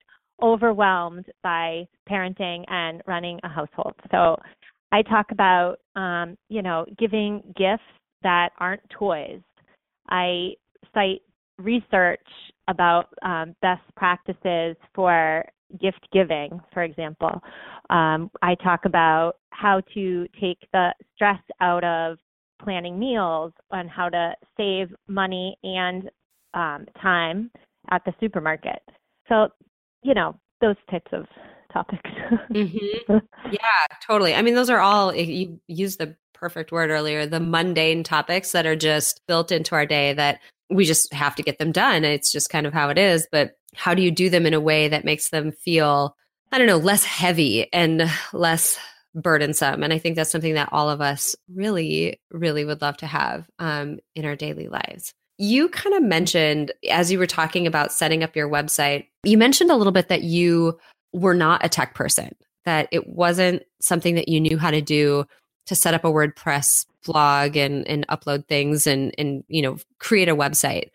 overwhelmed 0.41 1.25
by 1.41 1.85
parenting 2.09 2.63
and 2.67 3.01
running 3.07 3.39
a 3.43 3.49
household. 3.49 3.93
So 4.11 4.37
I 4.91 5.01
talk 5.01 5.27
about, 5.31 5.77
um, 5.95 6.37
you 6.49 6.61
know, 6.61 6.85
giving 6.97 7.41
gifts 7.57 7.83
that 8.23 8.49
aren't 8.59 8.81
toys. 8.89 9.41
I 10.09 10.53
cite 10.93 11.21
research 11.57 12.27
about 12.67 13.09
um, 13.21 13.55
best 13.61 13.83
practices 13.95 14.75
for 14.93 15.45
gift 15.79 16.07
giving, 16.13 16.59
for 16.73 16.83
example. 16.83 17.41
Um, 17.89 18.29
I 18.41 18.55
talk 18.55 18.85
about 18.85 19.33
how 19.51 19.81
to 19.93 20.27
take 20.39 20.59
the 20.73 20.93
stress 21.15 21.39
out 21.61 21.83
of 21.83 22.17
planning 22.63 22.97
meals 22.97 23.53
and 23.71 23.89
how 23.89 24.09
to 24.09 24.33
save 24.57 24.93
money 25.07 25.57
and 25.63 26.09
um, 26.53 26.85
time 27.01 27.51
at 27.91 28.03
the 28.05 28.13
supermarket. 28.19 28.81
So 29.27 29.49
you 30.05 30.13
know, 30.13 30.39
those 30.61 30.75
types 30.89 31.11
of 31.11 31.25
topics. 31.73 32.09
mm-hmm. 32.51 33.17
Yeah, 33.51 33.97
totally. 34.05 34.33
I 34.33 34.41
mean, 34.41 34.55
those 34.55 34.69
are 34.69 34.79
all, 34.79 35.13
you 35.13 35.59
used 35.67 35.99
the 35.99 36.15
perfect 36.33 36.71
word 36.71 36.89
earlier, 36.89 37.25
the 37.25 37.39
mundane 37.39 38.03
topics 38.03 38.51
that 38.53 38.65
are 38.65 38.75
just 38.75 39.21
built 39.27 39.51
into 39.51 39.75
our 39.75 39.85
day 39.85 40.13
that 40.13 40.39
we 40.69 40.85
just 40.85 41.13
have 41.13 41.35
to 41.35 41.43
get 41.43 41.59
them 41.59 41.71
done. 41.71 42.03
It's 42.03 42.31
just 42.31 42.49
kind 42.49 42.65
of 42.65 42.73
how 42.73 42.89
it 42.89 42.97
is. 42.97 43.27
But 43.31 43.57
how 43.75 43.93
do 43.93 44.01
you 44.01 44.11
do 44.11 44.29
them 44.29 44.45
in 44.45 44.53
a 44.53 44.59
way 44.59 44.87
that 44.87 45.05
makes 45.05 45.29
them 45.29 45.51
feel 45.51 46.15
I 46.51 46.57
don't 46.57 46.67
know, 46.67 46.77
less 46.77 47.03
heavy 47.03 47.71
and 47.73 48.09
less 48.31 48.77
burdensome. 49.13 49.83
And 49.83 49.93
I 49.93 49.97
think 49.97 50.15
that's 50.15 50.31
something 50.31 50.53
that 50.53 50.69
all 50.71 50.89
of 50.89 51.01
us 51.01 51.35
really, 51.53 52.19
really 52.31 52.65
would 52.65 52.81
love 52.81 52.97
to 52.97 53.07
have 53.07 53.45
um, 53.59 53.99
in 54.15 54.25
our 54.25 54.35
daily 54.35 54.67
lives. 54.67 55.13
You 55.37 55.67
kind 55.69 55.95
of 55.95 56.03
mentioned, 56.03 56.71
as 56.89 57.11
you 57.11 57.19
were 57.19 57.27
talking 57.27 57.67
about 57.67 57.91
setting 57.91 58.23
up 58.23 58.35
your 58.35 58.49
website, 58.49 59.07
you 59.23 59.37
mentioned 59.37 59.71
a 59.71 59.75
little 59.75 59.91
bit 59.91 60.07
that 60.09 60.23
you 60.23 60.77
were 61.11 61.33
not 61.33 61.65
a 61.65 61.69
tech 61.69 61.93
person, 61.93 62.33
that 62.63 62.87
it 62.91 63.07
wasn't 63.07 63.63
something 63.81 64.15
that 64.15 64.29
you 64.29 64.39
knew 64.39 64.57
how 64.57 64.71
to 64.71 64.81
do 64.81 65.25
to 65.65 65.75
set 65.75 65.93
up 65.93 66.03
a 66.03 66.11
WordPress 66.11 66.85
blog 67.05 67.55
and, 67.55 67.87
and 67.87 68.07
upload 68.07 68.47
things 68.47 68.87
and, 68.87 69.13
and, 69.17 69.43
you 69.47 69.61
know, 69.61 69.77
create 69.99 70.29
a 70.29 70.35
website. 70.35 70.89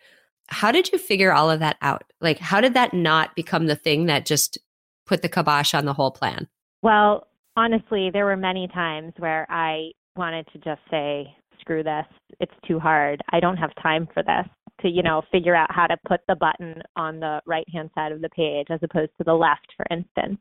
How 0.49 0.73
did 0.73 0.91
you 0.93 0.99
figure 0.99 1.33
all 1.33 1.51
of 1.51 1.61
that 1.61 1.77
out? 1.81 2.05
Like, 2.21 2.39
how 2.39 2.61
did 2.61 2.75
that 2.75 2.93
not 2.93 3.35
become 3.37 3.67
the 3.67 3.77
thing 3.77 4.07
that 4.07 4.27
just 4.27 4.59
put 5.07 5.23
the 5.23 5.29
kibosh 5.29 5.75
on 5.75 5.85
the 5.85 5.93
whole 5.93 6.11
plan? 6.11 6.49
Well, 6.83 7.29
honestly, 7.57 8.11
there 8.13 8.25
were 8.25 8.37
many 8.37 8.69
times 8.69 9.13
where 9.19 9.47
I 9.51 9.91
wanted 10.17 10.47
to 10.53 10.59
just 10.59 10.81
say, 10.91 11.35
screw 11.61 11.83
this. 11.83 12.07
It's 12.41 12.55
too 12.67 12.79
hard. 12.81 13.21
I 13.31 13.41
don't 13.41 13.57
have 13.57 13.71
time 13.83 14.09
for 14.13 14.23
this 14.23 14.47
to, 14.81 14.89
you 14.89 15.03
know, 15.03 15.23
figure 15.31 15.55
out 15.55 15.73
how 15.73 15.87
to 15.87 15.97
put 16.09 16.21
the 16.27 16.37
button 16.37 16.83
on 16.97 17.21
the 17.21 17.41
right 17.47 17.69
hand 17.73 17.91
side 17.95 18.13
of 18.13 18.23
the 18.23 18.31
page 18.31 18.69
as 18.71 18.81
opposed 18.83 19.11
to 19.19 19.25
the 19.25 19.35
left, 19.35 19.67
for 19.77 19.87
instance. 19.91 20.41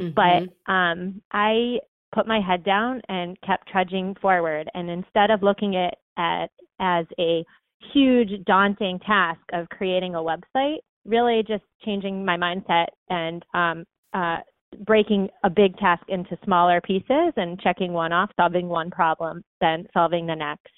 Mm-hmm. 0.00 0.14
But 0.14 0.72
um, 0.72 1.20
I 1.32 1.78
put 2.12 2.26
my 2.26 2.40
head 2.40 2.64
down 2.64 3.00
and 3.08 3.40
kept 3.42 3.68
trudging 3.68 4.14
forward. 4.20 4.68
And 4.74 4.90
instead 4.90 5.30
of 5.30 5.42
looking 5.42 5.76
at, 5.76 5.94
at 6.16 6.50
as 6.80 7.06
a 7.18 7.44
huge, 7.92 8.44
daunting 8.44 8.98
task 9.00 9.40
of 9.52 9.68
creating 9.68 10.14
a 10.14 10.18
website, 10.18 10.78
really 11.04 11.42
just 11.46 11.64
changing 11.84 12.24
my 12.24 12.36
mindset 12.36 12.86
and 13.08 13.44
um, 13.54 13.84
uh, 14.12 14.38
breaking 14.86 15.28
a 15.44 15.50
big 15.50 15.76
task 15.78 16.02
into 16.08 16.36
smaller 16.44 16.80
pieces 16.80 17.32
and 17.36 17.60
checking 17.60 17.92
one 17.92 18.12
off, 18.12 18.30
solving 18.36 18.68
one 18.68 18.90
problem, 18.90 19.42
then 19.60 19.86
solving 19.92 20.26
the 20.26 20.34
next, 20.34 20.68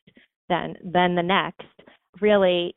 then 0.48 0.74
then 0.84 1.14
the 1.14 1.22
next, 1.22 1.66
really 2.20 2.74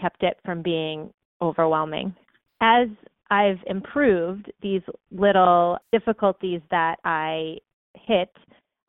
kept 0.00 0.22
it 0.22 0.38
from 0.44 0.62
being 0.62 1.10
overwhelming. 1.42 2.14
As 2.60 2.88
I've 3.30 3.58
improved 3.66 4.50
these 4.60 4.82
little 5.12 5.78
difficulties 5.92 6.60
that 6.70 6.96
I 7.04 7.58
hit, 7.94 8.30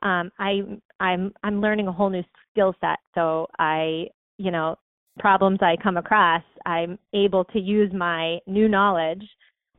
um, 0.04 0.32
I 0.40 0.62
I'm 1.00 1.34
I'm 1.44 1.62
learning 1.62 1.88
a 1.88 1.92
whole 1.92 2.10
new 2.10 2.24
skill 2.52 2.76
set. 2.82 3.00
So 3.16 3.48
I 3.60 4.08
you 4.38 4.52
know 4.52 4.78
problems 5.20 5.60
I 5.62 5.76
come 5.82 5.98
across, 5.98 6.44
I'm 6.66 6.98
able 7.14 7.44
to 7.46 7.60
use 7.60 7.92
my 7.94 8.40
new 8.48 8.68
knowledge 8.68 9.24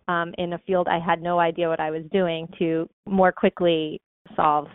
um, 0.08 0.34
in 0.38 0.52
a 0.52 0.58
field 0.58 0.88
I 0.88 0.98
had 0.98 1.22
no 1.22 1.38
idea 1.38 1.68
what 1.68 1.80
I 1.80 1.90
was 1.90 2.02
doing 2.12 2.48
to 2.58 2.88
more 3.06 3.32
quickly 3.32 4.00
solve 4.36 4.68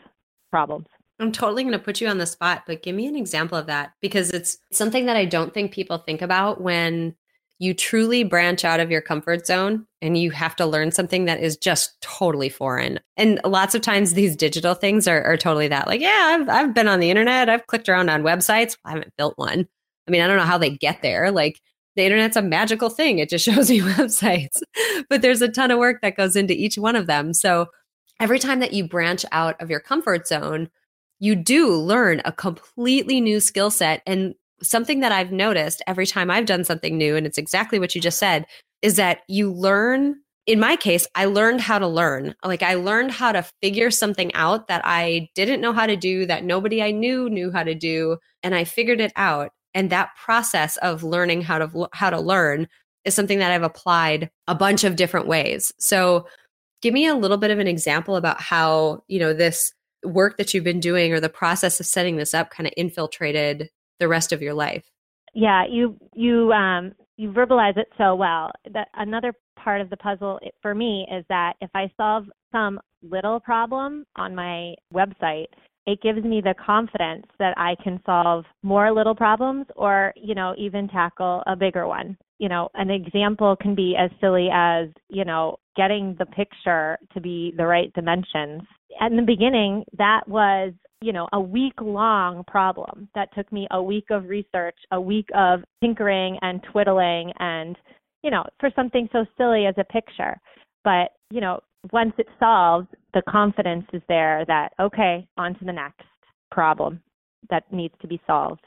problems. 0.52 0.88
I'm 1.20 1.32
totally 1.32 1.64
going 1.64 1.74
to 1.74 1.80
put 1.80 2.00
you 2.00 2.08
on 2.08 2.20
the 2.20 2.28
spot, 2.28 2.64
but 2.68 2.84
give 2.84 2.96
me 2.96 3.08
an 3.08 3.16
example 3.16 3.58
of 3.58 3.66
that 3.66 3.94
because 4.02 4.30
it's 4.30 4.60
something 4.72 5.08
that 5.08 5.18
I 5.18 5.26
don't 5.26 5.54
think 5.54 5.72
people 5.72 5.98
think 5.98 6.22
about 6.22 6.62
when 6.62 7.16
you 7.60 7.74
truly 7.74 8.24
branch 8.24 8.64
out 8.64 8.80
of 8.80 8.92
your 8.92 9.02
comfort 9.02 9.48
zone 9.48 9.86
and 10.02 10.18
you 10.18 10.30
have 10.32 10.56
to 10.56 10.66
learn 10.66 10.92
something 10.92 11.26
that 11.26 11.40
is 11.40 11.58
just 11.58 12.00
totally 12.02 12.50
foreign. 12.50 13.00
And 13.16 13.40
lots 13.44 13.74
of 13.74 13.82
times 13.82 14.14
these 14.14 14.36
digital 14.36 14.76
things 14.76 15.08
are, 15.08 15.24
are 15.24 15.38
totally 15.38 15.68
that. 15.70 15.88
Like, 15.88 16.02
yeah, 16.02 16.38
I've, 16.40 16.50
I've 16.50 16.74
been 16.74 16.88
on 16.88 17.00
the 17.00 17.10
internet, 17.10 17.50
I've 17.50 17.66
clicked 17.68 17.90
around 17.90 18.10
on 18.10 18.22
websites, 18.22 18.78
I 18.86 18.92
haven't 18.92 19.14
built 19.18 19.38
one. 19.38 19.68
I 20.08 20.12
mean, 20.12 20.22
I 20.22 20.28
don't 20.28 20.38
know 20.38 20.44
how 20.44 20.60
they 20.60 20.70
get 20.70 21.02
there. 21.02 21.32
Like, 21.32 21.60
the 21.96 22.06
internet's 22.06 22.38
a 22.38 22.44
magical 22.44 22.90
thing. 22.90 23.20
It 23.20 23.30
just 23.30 23.44
shows 23.54 23.70
you 23.70 23.84
websites, 23.84 24.62
but 25.10 25.22
there's 25.22 25.42
a 25.42 25.50
ton 25.50 25.72
of 25.72 25.80
work 25.80 26.02
that 26.02 26.16
goes 26.16 26.36
into 26.36 26.54
each 26.54 26.78
one 26.78 26.96
of 26.96 27.08
them. 27.08 27.34
So 27.34 27.68
every 28.20 28.40
time 28.40 28.60
that 28.60 28.74
you 28.74 28.88
branch 28.88 29.26
out 29.32 29.60
of 29.60 29.70
your 29.70 29.80
comfort 29.80 30.28
zone, 30.28 30.70
you 31.20 31.36
do 31.36 31.74
learn 31.74 32.22
a 32.24 32.32
completely 32.32 33.20
new 33.20 33.40
skill 33.40 33.72
set. 33.72 34.04
And 34.06 34.36
something 34.62 35.00
that 35.02 35.12
I've 35.12 35.32
noticed 35.32 35.82
every 35.88 36.06
time 36.06 36.32
I've 36.32 36.46
done 36.46 36.64
something 36.64 36.98
new, 36.98 37.16
and 37.16 37.26
it's 37.26 37.38
exactly 37.38 37.80
what 37.80 37.96
you 37.96 38.02
just 38.02 38.20
said, 38.20 38.46
is 38.82 38.96
that 38.96 39.20
you 39.28 39.52
learn. 39.52 40.16
In 40.46 40.60
my 40.60 40.78
case, 40.78 41.06
I 41.14 41.26
learned 41.26 41.60
how 41.60 41.78
to 41.78 41.88
learn. 41.88 42.34
Like 42.44 42.64
I 42.64 42.76
learned 42.76 43.12
how 43.12 43.34
to 43.34 43.46
figure 43.62 43.92
something 43.92 44.34
out 44.34 44.68
that 44.68 44.82
I 44.86 45.30
didn't 45.36 45.60
know 45.60 45.74
how 45.74 45.86
to 45.86 45.98
do, 45.98 46.26
that 46.26 46.46
nobody 46.46 46.82
I 46.82 46.92
knew 46.92 47.30
knew 47.30 47.52
how 47.52 47.64
to 47.64 47.76
do. 47.76 48.18
And 48.44 48.56
I 48.56 48.64
figured 48.64 49.02
it 49.02 49.12
out 49.18 49.52
and 49.74 49.90
that 49.90 50.10
process 50.16 50.78
of 50.78 51.04
learning 51.04 51.42
how 51.42 51.60
to 51.60 51.88
how 51.94 52.10
to 52.10 52.20
learn 52.20 52.68
is 53.06 53.14
something 53.14 53.40
that 53.40 53.52
I've 53.52 53.64
applied 53.64 54.30
a 54.48 54.56
bunch 54.56 54.84
of 54.84 54.96
different 54.96 55.28
ways. 55.28 55.72
So 55.80 56.28
give 56.82 56.94
me 56.94 57.08
a 57.08 57.16
little 57.16 57.38
bit 57.38 57.52
of 57.52 57.60
an 57.60 57.68
example 57.68 58.16
about 58.16 58.42
how, 58.42 59.04
you 59.08 59.20
know, 59.20 59.34
this 59.34 59.72
work 60.04 60.38
that 60.38 60.54
you've 60.54 60.64
been 60.64 60.80
doing 60.80 61.14
or 61.14 61.20
the 61.20 61.30
process 61.30 61.80
of 61.80 61.86
setting 61.86 62.18
this 62.18 62.34
up 62.34 62.50
kind 62.50 62.68
of 62.68 62.74
infiltrated 62.78 63.70
the 64.00 64.08
rest 64.08 64.32
of 64.32 64.42
your 64.42 64.54
life. 64.54 64.84
Yeah, 65.34 65.66
you 65.70 65.98
you 66.14 66.52
um 66.52 66.94
you 67.18 67.32
verbalize 67.32 67.78
it 67.78 67.88
so 67.98 68.16
well. 68.16 68.52
That 68.74 68.88
another 68.96 69.34
part 69.58 69.82
of 69.82 69.90
the 69.90 69.98
puzzle 69.98 70.40
for 70.62 70.74
me 70.74 71.08
is 71.12 71.26
that 71.30 71.54
if 71.62 71.70
I 71.74 71.92
solve 71.98 72.26
some 72.52 72.80
little 73.04 73.40
problem 73.40 74.06
on 74.16 74.36
my 74.36 74.74
website, 74.94 75.48
it 75.86 76.02
gives 76.02 76.24
me 76.24 76.42
the 76.42 76.54
confidence 76.64 77.26
that 77.40 77.58
I 77.58 77.76
can 77.84 78.00
solve 78.06 78.46
more 78.62 78.92
little 78.92 79.16
problems 79.16 79.66
or, 79.76 80.14
you 80.16 80.36
know, 80.36 80.54
even 80.58 80.88
tackle 80.88 81.44
a 81.48 81.56
bigger 81.56 81.88
one. 81.88 82.18
You 82.40 82.50
know, 82.50 82.70
an 82.76 82.90
example 82.90 83.56
can 83.60 83.74
be 83.74 83.96
as 83.98 84.12
silly 84.22 84.50
as, 84.54 84.90
you 85.10 85.26
know, 85.26 85.58
getting 85.76 86.16
the 86.20 86.26
picture 86.26 86.98
to 87.14 87.22
be 87.22 87.54
the 87.58 87.66
right 87.66 87.92
dimensions. 87.94 88.62
In 89.02 89.16
the 89.16 89.24
beginning, 89.24 89.84
that 89.98 90.22
was, 90.28 90.74
you 91.02 91.14
know, 91.14 91.28
a 91.34 91.40
week 91.40 91.74
long 91.82 92.44
problem 92.46 93.10
that 93.16 93.30
took 93.36 93.52
me 93.52 93.68
a 93.72 93.82
week 93.82 94.06
of 94.10 94.26
research, 94.26 94.78
a 94.92 95.00
week 95.00 95.28
of 95.36 95.62
tinkering 95.82 96.38
and 96.42 96.64
twiddling 96.72 97.32
and, 97.40 97.76
you 98.24 98.32
know, 98.32 98.44
for 98.60 98.70
something 98.76 99.08
so 99.12 99.26
silly 99.38 99.66
as 99.66 99.76
a 99.78 99.84
picture. 99.84 100.40
But, 100.84 101.12
you 101.32 101.42
know, 101.42 101.60
once 101.92 102.14
it's 102.18 102.30
solved, 102.40 102.88
the 103.14 103.22
confidence 103.30 103.86
is 103.94 104.02
there 104.08 104.44
that, 104.48 104.74
okay, 104.80 105.28
on 105.38 105.58
to 105.60 105.66
the 105.66 105.74
next 105.74 106.06
problem 106.52 107.02
that 107.50 107.72
needs 107.72 107.94
to 108.02 108.08
be 108.08 108.22
solved. 108.26 108.62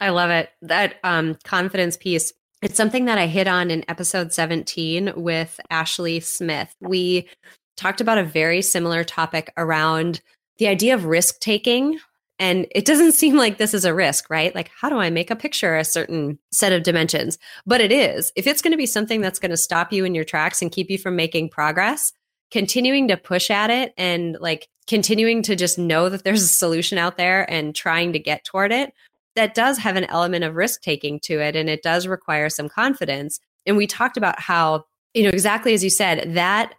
I 0.00 0.10
love 0.10 0.30
it. 0.30 0.50
That 0.62 0.96
um, 1.04 1.36
confidence 1.44 1.96
piece. 1.96 2.32
It's 2.66 2.76
something 2.76 3.04
that 3.04 3.16
I 3.16 3.28
hit 3.28 3.46
on 3.46 3.70
in 3.70 3.84
episode 3.86 4.32
17 4.32 5.12
with 5.14 5.60
Ashley 5.70 6.18
Smith. 6.18 6.74
We 6.80 7.28
talked 7.76 8.00
about 8.00 8.18
a 8.18 8.24
very 8.24 8.60
similar 8.60 9.04
topic 9.04 9.52
around 9.56 10.20
the 10.58 10.66
idea 10.66 10.94
of 10.94 11.04
risk 11.04 11.38
taking. 11.38 12.00
And 12.40 12.66
it 12.72 12.84
doesn't 12.84 13.12
seem 13.12 13.36
like 13.36 13.58
this 13.58 13.72
is 13.72 13.84
a 13.84 13.94
risk, 13.94 14.28
right? 14.28 14.52
Like, 14.52 14.72
how 14.80 14.88
do 14.88 14.98
I 14.98 15.10
make 15.10 15.30
a 15.30 15.36
picture 15.36 15.76
a 15.76 15.84
certain 15.84 16.40
set 16.50 16.72
of 16.72 16.82
dimensions? 16.82 17.38
But 17.66 17.80
it 17.80 17.92
is. 17.92 18.32
If 18.34 18.48
it's 18.48 18.62
going 18.62 18.72
to 18.72 18.76
be 18.76 18.84
something 18.84 19.20
that's 19.20 19.38
going 19.38 19.52
to 19.52 19.56
stop 19.56 19.92
you 19.92 20.04
in 20.04 20.16
your 20.16 20.24
tracks 20.24 20.60
and 20.60 20.72
keep 20.72 20.90
you 20.90 20.98
from 20.98 21.14
making 21.14 21.50
progress, 21.50 22.12
continuing 22.50 23.06
to 23.06 23.16
push 23.16 23.48
at 23.48 23.70
it 23.70 23.94
and 23.96 24.38
like 24.40 24.66
continuing 24.88 25.40
to 25.42 25.54
just 25.54 25.78
know 25.78 26.08
that 26.08 26.24
there's 26.24 26.42
a 26.42 26.48
solution 26.48 26.98
out 26.98 27.16
there 27.16 27.48
and 27.48 27.76
trying 27.76 28.12
to 28.14 28.18
get 28.18 28.44
toward 28.44 28.72
it, 28.72 28.92
that 29.36 29.54
does 29.54 29.78
have 29.78 29.96
an 29.96 30.04
element 30.04 30.44
of 30.44 30.56
risk 30.56 30.82
taking 30.82 31.20
to 31.20 31.40
it. 31.40 31.54
And 31.54 31.70
it 31.70 31.82
does 31.82 32.06
require 32.06 32.48
some 32.48 32.68
confidence. 32.68 33.38
And 33.66 33.76
we 33.76 33.86
talked 33.86 34.16
about 34.16 34.40
how, 34.40 34.84
you 35.14 35.22
know, 35.22 35.28
exactly 35.28 35.74
as 35.74 35.84
you 35.84 35.90
said, 35.90 36.34
that 36.34 36.74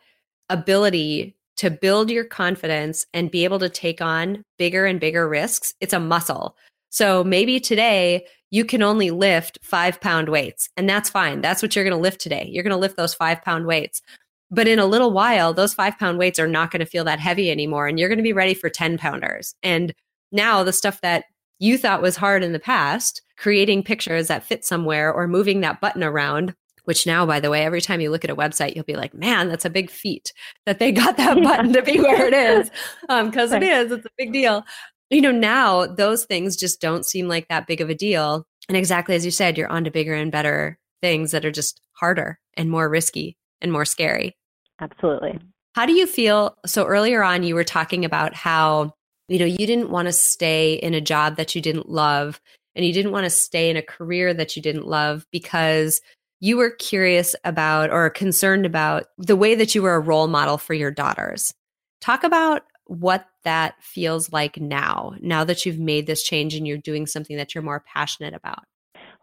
ability 0.50 1.36
to 1.58 1.72
build 1.72 2.12
your 2.12 2.24
confidence 2.24 3.06
and 3.14 3.32
be 3.32 3.44
able 3.44 3.60
to 3.60 3.70
take 3.70 4.02
on 4.02 4.44
bigger 4.58 4.86
and 4.86 5.00
bigger 5.00 5.28
risks, 5.28 5.74
it's 5.82 5.94
a 5.94 6.00
muscle. 6.00 6.56
So 6.90 7.24
maybe 7.24 7.60
today 7.60 8.26
you 8.52 8.64
can 8.64 8.82
only 8.82 9.12
lift 9.12 9.60
five 9.62 10.00
pound 10.00 10.30
weights, 10.30 10.70
and 10.78 10.90
that's 10.90 11.10
fine. 11.10 11.42
That's 11.42 11.62
what 11.62 11.76
you're 11.76 11.84
going 11.84 11.98
to 11.98 12.02
lift 12.02 12.22
today. 12.22 12.48
You're 12.50 12.64
going 12.64 12.72
to 12.72 12.78
lift 12.78 12.96
those 12.96 13.14
five 13.14 13.42
pound 13.44 13.66
weights. 13.66 14.02
But 14.50 14.68
in 14.68 14.80
a 14.80 14.86
little 14.86 15.12
while, 15.12 15.54
those 15.54 15.74
five 15.74 15.98
pound 16.00 16.18
weights 16.18 16.40
are 16.40 16.48
not 16.48 16.72
going 16.72 16.80
to 16.80 16.86
feel 16.86 17.04
that 17.04 17.20
heavy 17.20 17.52
anymore. 17.52 17.88
And 17.88 18.00
you're 18.00 18.08
going 18.08 18.18
to 18.18 18.24
be 18.24 18.34
ready 18.34 18.54
for 18.54 18.70
10 18.70 18.98
pounders. 18.98 19.54
And 19.64 19.94
now 20.32 20.64
the 20.64 20.72
stuff 20.72 21.02
that 21.02 21.26
you 21.60 21.78
thought 21.78 22.02
was 22.02 22.16
hard 22.16 22.44
in 22.44 22.54
the 22.54 22.60
past, 22.60 23.22
creating 23.38 23.84
pictures 23.84 24.28
that 24.28 24.44
fit 24.44 24.66
somewhere 24.66 25.12
or 25.12 25.28
moving 25.28 25.62
that 25.62 25.82
button 25.82 26.04
around, 26.04 26.56
which 26.86 27.06
now, 27.06 27.26
by 27.26 27.40
the 27.40 27.50
way, 27.50 27.64
every 27.64 27.82
time 27.82 28.00
you 28.00 28.10
look 28.10 28.24
at 28.24 28.30
a 28.30 28.36
website, 28.36 28.76
you'll 28.76 28.86
be 28.86 28.96
like, 28.96 29.14
man, 29.14 29.50
that's 29.50 29.66
a 29.66 29.70
big 29.70 29.90
feat 29.90 30.34
that 30.66 30.80
they 30.80 30.92
got 30.92 31.18
that 31.18 31.36
button 31.44 31.74
to 31.74 31.82
be 31.82 32.00
where 32.00 32.26
it 32.26 32.34
is. 32.34 32.72
Because 33.02 33.52
um, 33.52 33.62
it 33.62 33.66
is, 33.66 33.92
it's 33.92 34.06
a 34.06 34.12
big 34.18 34.32
deal. 34.32 34.64
You 35.10 35.22
know, 35.22 35.32
now 35.32 35.86
those 35.86 36.26
things 36.26 36.56
just 36.56 36.82
don't 36.82 37.06
seem 37.06 37.28
like 37.28 37.48
that 37.48 37.68
big 37.68 37.82
of 37.82 37.90
a 37.90 37.96
deal. 37.96 38.46
And 38.68 38.78
exactly 38.78 39.16
as 39.16 39.26
you 39.26 39.32
said, 39.32 39.58
you're 39.58 39.70
on 39.70 39.84
to 39.86 39.92
bigger 39.92 40.14
and 40.14 40.32
better 40.32 40.78
things 41.02 41.32
that 41.32 41.46
are 41.46 41.52
just 41.52 41.82
harder 41.94 42.40
and 42.56 42.70
more 42.70 42.90
risky 42.90 43.38
and 43.62 43.72
more 43.72 43.86
scary. 43.86 44.36
Absolutely. 44.80 45.40
How 45.74 45.86
do 45.86 45.94
you 45.94 46.08
feel? 46.08 46.58
So 46.66 46.86
earlier 46.86 47.24
on, 47.24 47.44
you 47.44 47.56
were 47.56 47.64
talking 47.64 48.04
about 48.04 48.34
how, 48.34 48.94
you 49.28 49.40
know, 49.40 49.46
you 49.46 49.58
didn't 49.58 49.90
want 49.90 50.08
to 50.08 50.14
stay 50.14 50.74
in 50.74 50.94
a 50.94 51.02
job 51.02 51.36
that 51.38 51.56
you 51.56 51.62
didn't 51.62 51.90
love 51.90 52.42
and 52.76 52.86
you 52.86 52.94
didn't 52.94 53.12
want 53.12 53.26
to 53.26 53.30
stay 53.30 53.70
in 53.70 53.78
a 53.78 53.82
career 53.82 54.34
that 54.34 54.56
you 54.56 54.62
didn't 54.62 54.88
love 54.88 55.26
because 55.32 56.02
you 56.40 56.58
were 56.58 56.70
curious 56.70 57.36
about 57.44 57.90
or 57.90 58.10
concerned 58.10 58.66
about 58.66 59.06
the 59.18 59.36
way 59.36 59.56
that 59.56 59.74
you 59.74 59.82
were 59.82 59.96
a 59.96 60.00
role 60.00 60.28
model 60.28 60.58
for 60.58 60.74
your 60.74 60.92
daughters. 60.92 61.54
Talk 62.00 62.24
about 62.24 62.64
what 62.86 63.28
that 63.44 63.76
feels 63.82 64.32
like 64.32 64.60
now, 64.60 65.16
now 65.20 65.44
that 65.44 65.66
you've 65.66 65.80
made 65.80 66.08
this 66.08 66.24
change 66.24 66.56
and 66.56 66.68
you're 66.68 66.78
doing 66.78 67.08
something 67.08 67.38
that 67.38 67.54
you're 67.54 67.64
more 67.64 67.84
passionate 67.94 68.34
about. 68.34 68.64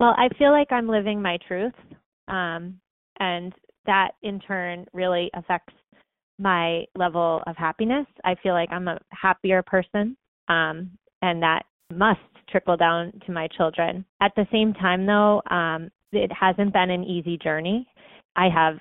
Well, 0.01 0.15
I 0.19 0.29
feel 0.37 0.51
like 0.51 0.73
I'm 0.73 0.89
living 0.89 1.23
my 1.23 1.39
truth. 1.47 1.73
Um, 2.29 2.81
and 3.21 3.53
that 3.87 4.13
in 4.23 4.41
turn 4.41 4.87
really 4.93 5.31
affects 5.35 5.75
my 6.39 6.85
level 6.97 7.43
of 7.47 7.57
happiness. 7.57 8.07
I 8.25 8.35
feel 8.43 8.55
like 8.55 8.71
I'm 8.73 8.89
a 8.89 8.99
happier 9.11 9.63
person. 9.63 10.17
Um, 10.49 10.91
and 11.23 11.43
that 11.43 11.63
must 11.93 12.21
trickle 12.51 12.77
down 12.77 13.13
to 13.27 13.33
my 13.33 13.49
children. 13.57 14.05
At 14.21 14.33
the 14.37 14.47
same 14.53 14.75
time, 14.75 15.07
though, 15.07 15.43
um, 15.51 15.91
it 16.13 16.31
hasn't 16.33 16.73
been 16.73 16.91
an 16.91 17.05
easy 17.05 17.39
journey. 17.39 17.87
I 18.37 18.49
have 18.49 18.77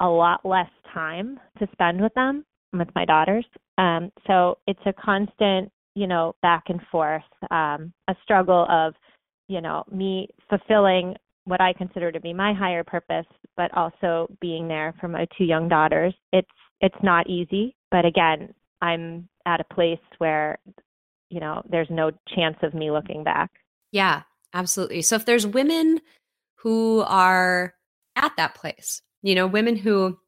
a 0.00 0.06
lot 0.06 0.44
less 0.44 0.68
time 0.92 1.38
to 1.58 1.68
spend 1.72 2.00
with 2.00 2.12
them, 2.14 2.44
with 2.72 2.88
my 2.94 3.04
daughters. 3.04 3.46
Um, 3.78 4.10
so 4.26 4.58
it's 4.66 4.80
a 4.86 4.92
constant, 4.92 5.70
you 5.94 6.06
know, 6.06 6.34
back 6.42 6.64
and 6.68 6.80
forth, 6.90 7.22
um, 7.50 7.92
a 8.08 8.14
struggle 8.22 8.66
of, 8.68 8.94
you 9.48 9.60
know, 9.60 9.84
me 9.90 10.28
fulfilling 10.48 11.14
what 11.44 11.60
I 11.60 11.72
consider 11.72 12.10
to 12.10 12.20
be 12.20 12.32
my 12.32 12.52
higher 12.52 12.84
purpose, 12.84 13.26
but 13.56 13.72
also 13.76 14.28
being 14.40 14.66
there 14.68 14.94
for 15.00 15.08
my 15.08 15.26
two 15.38 15.44
young 15.44 15.68
daughters. 15.68 16.12
It's 16.32 16.48
it's 16.80 17.02
not 17.02 17.28
easy, 17.28 17.76
but 17.90 18.04
again, 18.04 18.54
I'm 18.82 19.28
at 19.46 19.60
a 19.60 19.74
place 19.74 19.98
where, 20.18 20.58
you 21.30 21.40
know, 21.40 21.62
there's 21.68 21.88
no 21.90 22.10
chance 22.34 22.56
of 22.62 22.74
me 22.74 22.90
looking 22.90 23.24
back. 23.24 23.50
Yeah, 23.92 24.22
absolutely. 24.52 25.02
So 25.02 25.16
if 25.16 25.24
there's 25.24 25.46
women 25.46 26.00
who 26.56 27.04
are 27.06 27.74
at 28.16 28.36
that 28.36 28.54
place, 28.54 29.00
you 29.22 29.34
know, 29.34 29.46
women 29.46 29.76
who 29.76 30.18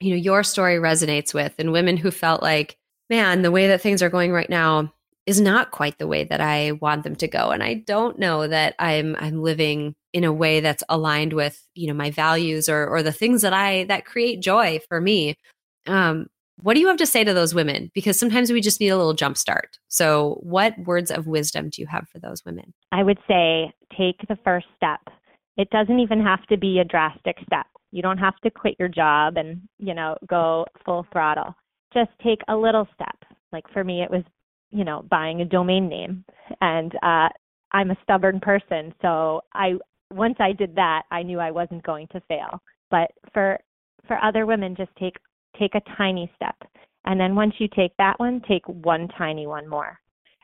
you 0.00 0.10
know 0.10 0.16
your 0.16 0.42
story 0.42 0.76
resonates 0.76 1.32
with 1.32 1.54
and 1.58 1.72
women 1.72 1.96
who 1.96 2.10
felt 2.10 2.42
like 2.42 2.76
man 3.08 3.42
the 3.42 3.50
way 3.50 3.68
that 3.68 3.80
things 3.80 4.02
are 4.02 4.10
going 4.10 4.32
right 4.32 4.50
now 4.50 4.92
is 5.24 5.40
not 5.40 5.72
quite 5.72 5.98
the 5.98 6.06
way 6.06 6.22
that 6.22 6.40
I 6.40 6.72
want 6.72 7.02
them 7.02 7.16
to 7.16 7.28
go 7.28 7.50
and 7.50 7.62
I 7.62 7.74
don't 7.74 8.18
know 8.18 8.46
that 8.46 8.74
I'm 8.78 9.16
I'm 9.18 9.42
living 9.42 9.94
in 10.12 10.24
a 10.24 10.32
way 10.32 10.60
that's 10.60 10.84
aligned 10.88 11.32
with 11.32 11.66
you 11.74 11.88
know 11.88 11.94
my 11.94 12.10
values 12.10 12.68
or 12.68 12.86
or 12.86 13.02
the 13.02 13.12
things 13.12 13.42
that 13.42 13.52
I 13.52 13.84
that 13.84 14.04
create 14.04 14.40
joy 14.40 14.80
for 14.88 15.00
me 15.00 15.36
um 15.86 16.26
what 16.62 16.72
do 16.72 16.80
you 16.80 16.88
have 16.88 16.96
to 16.96 17.06
say 17.06 17.22
to 17.22 17.34
those 17.34 17.54
women 17.54 17.90
because 17.94 18.18
sometimes 18.18 18.50
we 18.50 18.60
just 18.60 18.80
need 18.80 18.88
a 18.88 18.96
little 18.96 19.14
jump 19.14 19.36
start 19.36 19.78
so 19.88 20.38
what 20.42 20.78
words 20.78 21.10
of 21.10 21.26
wisdom 21.26 21.68
do 21.68 21.80
you 21.80 21.86
have 21.86 22.08
for 22.08 22.18
those 22.18 22.44
women 22.44 22.72
I 22.92 23.02
would 23.02 23.18
say 23.28 23.72
take 23.96 24.26
the 24.28 24.38
first 24.44 24.66
step 24.76 25.00
it 25.56 25.70
doesn't 25.70 26.00
even 26.00 26.22
have 26.22 26.44
to 26.46 26.56
be 26.56 26.78
a 26.78 26.84
drastic 26.84 27.36
step 27.46 27.66
you 27.96 28.02
don't 28.02 28.18
have 28.18 28.36
to 28.44 28.50
quit 28.50 28.76
your 28.78 28.88
job 28.88 29.38
and, 29.38 29.62
you 29.78 29.94
know, 29.94 30.16
go 30.28 30.66
full 30.84 31.06
throttle. 31.12 31.54
Just 31.94 32.10
take 32.22 32.40
a 32.48 32.54
little 32.54 32.86
step. 32.94 33.16
Like 33.52 33.64
for 33.72 33.84
me, 33.84 34.02
it 34.02 34.10
was, 34.10 34.22
you 34.70 34.84
know, 34.84 35.04
buying 35.10 35.40
a 35.40 35.46
domain 35.46 35.88
name. 35.88 36.22
And 36.60 36.92
uh, 37.02 37.28
I'm 37.72 37.90
a 37.90 37.96
stubborn 38.02 38.40
person. 38.40 38.92
So 39.00 39.40
I, 39.54 39.74
once 40.12 40.36
I 40.40 40.52
did 40.52 40.74
that, 40.74 41.04
I 41.10 41.22
knew 41.22 41.38
I 41.38 41.50
wasn't 41.50 41.84
going 41.84 42.08
to 42.08 42.20
fail. 42.28 42.60
But 42.90 43.12
for, 43.32 43.58
for 44.06 44.22
other 44.22 44.44
women, 44.44 44.76
just 44.76 44.94
take, 44.98 45.16
take 45.58 45.74
a 45.74 45.82
tiny 45.96 46.30
step. 46.36 46.56
And 47.04 47.20
then 47.20 47.34
once 47.34 47.54
you 47.58 47.68
take 47.68 47.96
that 47.98 48.18
one, 48.18 48.42
take 48.48 48.66
one 48.66 49.08
tiny 49.16 49.46
one 49.46 49.68
more. 49.68 49.98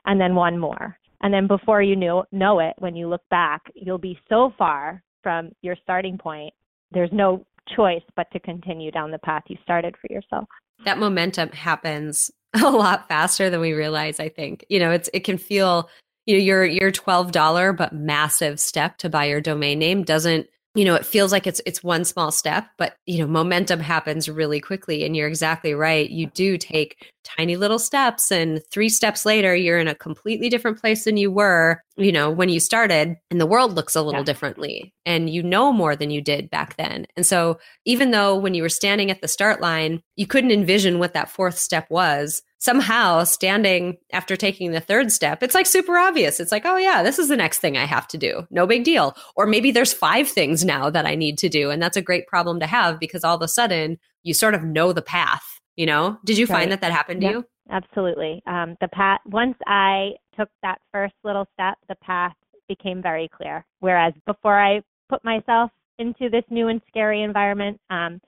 And 0.06 0.20
then 0.20 0.34
one 0.34 0.58
more. 0.58 0.98
And 1.22 1.32
then 1.32 1.46
before 1.46 1.82
you 1.82 1.96
know, 1.96 2.24
know 2.32 2.58
it, 2.58 2.74
when 2.78 2.96
you 2.96 3.08
look 3.08 3.22
back, 3.30 3.62
you'll 3.74 3.98
be 3.98 4.18
so 4.28 4.52
far 4.58 5.02
from 5.22 5.52
your 5.62 5.76
starting 5.82 6.18
point 6.18 6.52
there's 6.92 7.10
no 7.12 7.44
choice 7.76 8.02
but 8.16 8.30
to 8.32 8.40
continue 8.40 8.90
down 8.90 9.10
the 9.10 9.18
path 9.18 9.44
you 9.48 9.56
started 9.62 9.94
for 10.00 10.12
yourself. 10.12 10.46
That 10.84 10.98
momentum 10.98 11.50
happens 11.50 12.30
a 12.54 12.70
lot 12.70 13.08
faster 13.08 13.50
than 13.50 13.60
we 13.60 13.72
realize, 13.72 14.20
I 14.20 14.28
think. 14.28 14.64
You 14.68 14.78
know, 14.78 14.90
it's 14.90 15.08
it 15.12 15.20
can 15.20 15.38
feel 15.38 15.88
you 16.26 16.36
know 16.36 16.42
your 16.42 16.64
your 16.64 16.92
$12 16.92 17.76
but 17.76 17.92
massive 17.92 18.60
step 18.60 18.98
to 18.98 19.08
buy 19.08 19.24
your 19.24 19.40
domain 19.40 19.78
name 19.78 20.02
doesn't 20.02 20.48
you 20.74 20.84
know 20.84 20.94
it 20.94 21.04
feels 21.04 21.32
like 21.32 21.46
it's 21.46 21.60
it's 21.66 21.82
one 21.82 22.04
small 22.04 22.30
step 22.30 22.66
but 22.78 22.96
you 23.06 23.18
know 23.18 23.26
momentum 23.26 23.80
happens 23.80 24.28
really 24.28 24.60
quickly 24.60 25.04
and 25.04 25.16
you're 25.16 25.28
exactly 25.28 25.74
right 25.74 26.10
you 26.10 26.26
do 26.28 26.56
take 26.56 27.12
tiny 27.24 27.56
little 27.56 27.78
steps 27.78 28.32
and 28.32 28.62
three 28.70 28.88
steps 28.88 29.26
later 29.26 29.54
you're 29.54 29.78
in 29.78 29.88
a 29.88 29.94
completely 29.94 30.48
different 30.48 30.80
place 30.80 31.04
than 31.04 31.16
you 31.16 31.30
were 31.30 31.82
you 31.96 32.10
know 32.10 32.30
when 32.30 32.48
you 32.48 32.58
started 32.58 33.16
and 33.30 33.40
the 33.40 33.46
world 33.46 33.74
looks 33.74 33.94
a 33.94 34.02
little 34.02 34.20
yeah. 34.20 34.24
differently 34.24 34.92
and 35.04 35.30
you 35.30 35.42
know 35.42 35.72
more 35.72 35.94
than 35.94 36.10
you 36.10 36.20
did 36.20 36.50
back 36.50 36.76
then 36.76 37.06
and 37.16 37.26
so 37.26 37.58
even 37.84 38.10
though 38.10 38.36
when 38.36 38.54
you 38.54 38.62
were 38.62 38.68
standing 38.68 39.10
at 39.10 39.20
the 39.20 39.28
start 39.28 39.60
line 39.60 40.02
you 40.16 40.26
couldn't 40.26 40.50
envision 40.50 40.98
what 40.98 41.14
that 41.14 41.30
fourth 41.30 41.58
step 41.58 41.86
was 41.90 42.42
somehow 42.62 43.24
standing 43.24 43.96
after 44.12 44.36
taking 44.36 44.70
the 44.70 44.80
third 44.80 45.10
step, 45.10 45.42
it's 45.42 45.54
like 45.54 45.66
super 45.66 45.98
obvious. 45.98 46.38
It's 46.38 46.52
like, 46.52 46.64
oh, 46.64 46.76
yeah, 46.76 47.02
this 47.02 47.18
is 47.18 47.26
the 47.26 47.36
next 47.36 47.58
thing 47.58 47.76
I 47.76 47.84
have 47.86 48.06
to 48.08 48.16
do. 48.16 48.46
No 48.50 48.68
big 48.68 48.84
deal. 48.84 49.16
Or 49.34 49.46
maybe 49.46 49.72
there's 49.72 49.92
five 49.92 50.28
things 50.28 50.64
now 50.64 50.88
that 50.88 51.04
I 51.04 51.16
need 51.16 51.38
to 51.38 51.48
do. 51.48 51.70
And 51.70 51.82
that's 51.82 51.96
a 51.96 52.02
great 52.02 52.28
problem 52.28 52.60
to 52.60 52.66
have 52.68 53.00
because 53.00 53.24
all 53.24 53.34
of 53.34 53.42
a 53.42 53.48
sudden 53.48 53.98
you 54.22 54.32
sort 54.32 54.54
of 54.54 54.62
know 54.62 54.92
the 54.92 55.02
path. 55.02 55.42
You 55.74 55.86
know, 55.86 56.18
did 56.24 56.38
you 56.38 56.46
right. 56.46 56.60
find 56.60 56.72
that 56.72 56.82
that 56.82 56.92
happened 56.92 57.22
to 57.22 57.26
you? 57.26 57.44
Absolutely. 57.68 58.42
Um, 58.46 58.76
the 58.80 58.88
path, 58.88 59.20
once 59.26 59.56
I 59.66 60.10
took 60.38 60.48
that 60.62 60.80
first 60.92 61.14
little 61.24 61.46
step, 61.54 61.78
the 61.88 61.96
path 61.96 62.34
became 62.68 63.02
very 63.02 63.28
clear. 63.34 63.66
Whereas 63.80 64.12
before 64.24 64.60
I 64.60 64.82
put 65.08 65.24
myself 65.24 65.72
into 65.98 66.30
this 66.30 66.44
new 66.48 66.68
and 66.68 66.80
scary 66.86 67.22
environment, 67.22 67.80
um, 67.90 68.20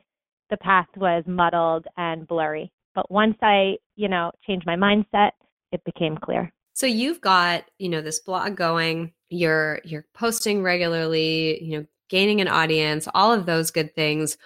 the 0.50 0.56
path 0.56 0.88
was 0.96 1.22
muddled 1.26 1.86
and 1.96 2.26
blurry. 2.26 2.72
But 2.94 3.10
once 3.10 3.36
I, 3.42 3.76
you 3.96 4.08
know, 4.08 4.32
changed 4.46 4.66
my 4.66 4.76
mindset, 4.76 5.32
it 5.72 5.82
became 5.84 6.16
clear. 6.16 6.52
So 6.74 6.86
you've 6.86 7.20
got, 7.20 7.64
you 7.78 7.88
know, 7.88 8.00
this 8.00 8.20
blog 8.20 8.56
going, 8.56 9.12
you're 9.30 9.80
you're 9.84 10.06
posting 10.14 10.62
regularly, 10.62 11.62
you 11.62 11.78
know, 11.78 11.86
gaining 12.08 12.40
an 12.40 12.48
audience, 12.48 13.08
all 13.14 13.32
of 13.32 13.46
those 13.46 13.70
good 13.70 13.94
things. 13.94 14.36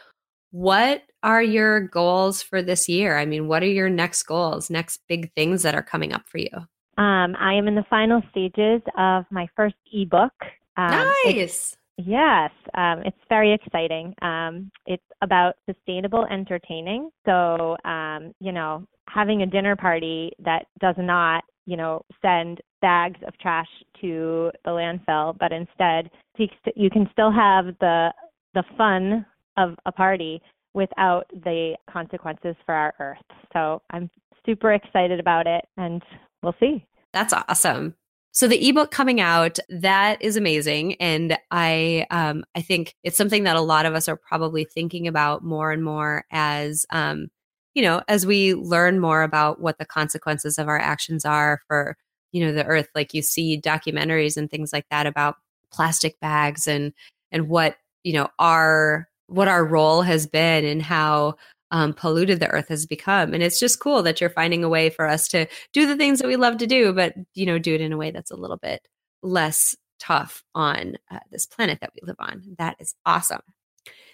What 0.50 1.02
are 1.22 1.42
your 1.42 1.80
goals 1.80 2.42
for 2.42 2.62
this 2.62 2.88
year? 2.88 3.18
I 3.18 3.26
mean, 3.26 3.48
what 3.48 3.62
are 3.62 3.66
your 3.66 3.90
next 3.90 4.22
goals, 4.22 4.70
next 4.70 5.00
big 5.08 5.32
things 5.34 5.62
that 5.62 5.74
are 5.74 5.82
coming 5.82 6.12
up 6.12 6.28
for 6.28 6.38
you? 6.38 6.50
Um, 6.96 7.36
I 7.38 7.54
am 7.54 7.68
in 7.68 7.74
the 7.74 7.84
final 7.88 8.22
stages 8.30 8.82
of 8.96 9.24
my 9.30 9.46
first 9.54 9.76
ebook. 9.92 10.32
Um, 10.76 11.12
nice. 11.24 11.76
Yes, 11.98 12.52
um, 12.74 13.02
it's 13.04 13.16
very 13.28 13.52
exciting. 13.52 14.14
Um, 14.22 14.70
it's 14.86 15.02
about 15.20 15.56
sustainable 15.66 16.26
entertaining. 16.30 17.10
So, 17.24 17.76
um, 17.84 18.32
you 18.40 18.52
know, 18.52 18.86
having 19.08 19.42
a 19.42 19.46
dinner 19.46 19.74
party 19.74 20.30
that 20.44 20.66
does 20.80 20.94
not, 20.96 21.42
you 21.66 21.76
know, 21.76 22.02
send 22.22 22.60
bags 22.80 23.18
of 23.26 23.36
trash 23.38 23.66
to 24.00 24.52
the 24.64 24.70
landfill, 24.70 25.36
but 25.38 25.52
instead 25.52 26.08
you 26.76 26.88
can 26.88 27.08
still 27.12 27.32
have 27.32 27.66
the 27.80 28.12
the 28.54 28.62
fun 28.76 29.26
of 29.56 29.74
a 29.84 29.90
party 29.90 30.40
without 30.74 31.24
the 31.32 31.74
consequences 31.90 32.54
for 32.64 32.74
our 32.74 32.94
earth. 33.00 33.18
So 33.52 33.82
I'm 33.90 34.08
super 34.46 34.72
excited 34.72 35.18
about 35.18 35.48
it, 35.48 35.64
and 35.76 36.00
we'll 36.44 36.54
see. 36.60 36.86
That's 37.12 37.32
awesome. 37.32 37.96
So 38.32 38.46
the 38.46 38.68
ebook 38.68 38.90
coming 38.90 39.20
out, 39.20 39.58
that 39.68 40.22
is 40.22 40.36
amazing. 40.36 40.94
And 40.96 41.38
I 41.50 42.06
um, 42.10 42.44
I 42.54 42.60
think 42.62 42.94
it's 43.02 43.16
something 43.16 43.44
that 43.44 43.56
a 43.56 43.60
lot 43.60 43.86
of 43.86 43.94
us 43.94 44.08
are 44.08 44.16
probably 44.16 44.64
thinking 44.64 45.08
about 45.08 45.42
more 45.42 45.72
and 45.72 45.82
more 45.82 46.24
as 46.30 46.86
um, 46.90 47.28
you 47.74 47.82
know, 47.82 48.02
as 48.08 48.26
we 48.26 48.54
learn 48.54 49.00
more 49.00 49.22
about 49.22 49.60
what 49.60 49.78
the 49.78 49.86
consequences 49.86 50.58
of 50.58 50.68
our 50.68 50.78
actions 50.78 51.24
are 51.24 51.60
for, 51.68 51.96
you 52.32 52.44
know, 52.44 52.52
the 52.52 52.64
earth. 52.64 52.88
Like 52.94 53.14
you 53.14 53.22
see 53.22 53.60
documentaries 53.60 54.36
and 54.36 54.50
things 54.50 54.72
like 54.72 54.86
that 54.90 55.06
about 55.06 55.36
plastic 55.72 56.18
bags 56.20 56.66
and 56.66 56.92
and 57.32 57.48
what, 57.48 57.76
you 58.04 58.12
know, 58.12 58.28
our 58.38 59.08
what 59.28 59.48
our 59.48 59.64
role 59.64 60.02
has 60.02 60.26
been 60.26 60.64
and 60.64 60.82
how 60.82 61.34
um, 61.70 61.92
polluted 61.92 62.40
the 62.40 62.48
earth 62.48 62.68
has 62.68 62.86
become. 62.86 63.34
And 63.34 63.42
it's 63.42 63.60
just 63.60 63.80
cool 63.80 64.02
that 64.02 64.20
you're 64.20 64.30
finding 64.30 64.64
a 64.64 64.68
way 64.68 64.90
for 64.90 65.06
us 65.06 65.28
to 65.28 65.46
do 65.72 65.86
the 65.86 65.96
things 65.96 66.18
that 66.18 66.28
we 66.28 66.36
love 66.36 66.58
to 66.58 66.66
do, 66.66 66.92
but 66.92 67.14
you 67.34 67.46
know, 67.46 67.58
do 67.58 67.74
it 67.74 67.80
in 67.80 67.92
a 67.92 67.96
way 67.96 68.10
that's 68.10 68.30
a 68.30 68.36
little 68.36 68.56
bit 68.56 68.86
less 69.22 69.76
tough 69.98 70.44
on 70.54 70.96
uh, 71.10 71.18
this 71.30 71.46
planet 71.46 71.78
that 71.80 71.92
we 71.94 72.06
live 72.06 72.16
on. 72.18 72.42
That 72.58 72.76
is 72.78 72.94
awesome. 73.04 73.42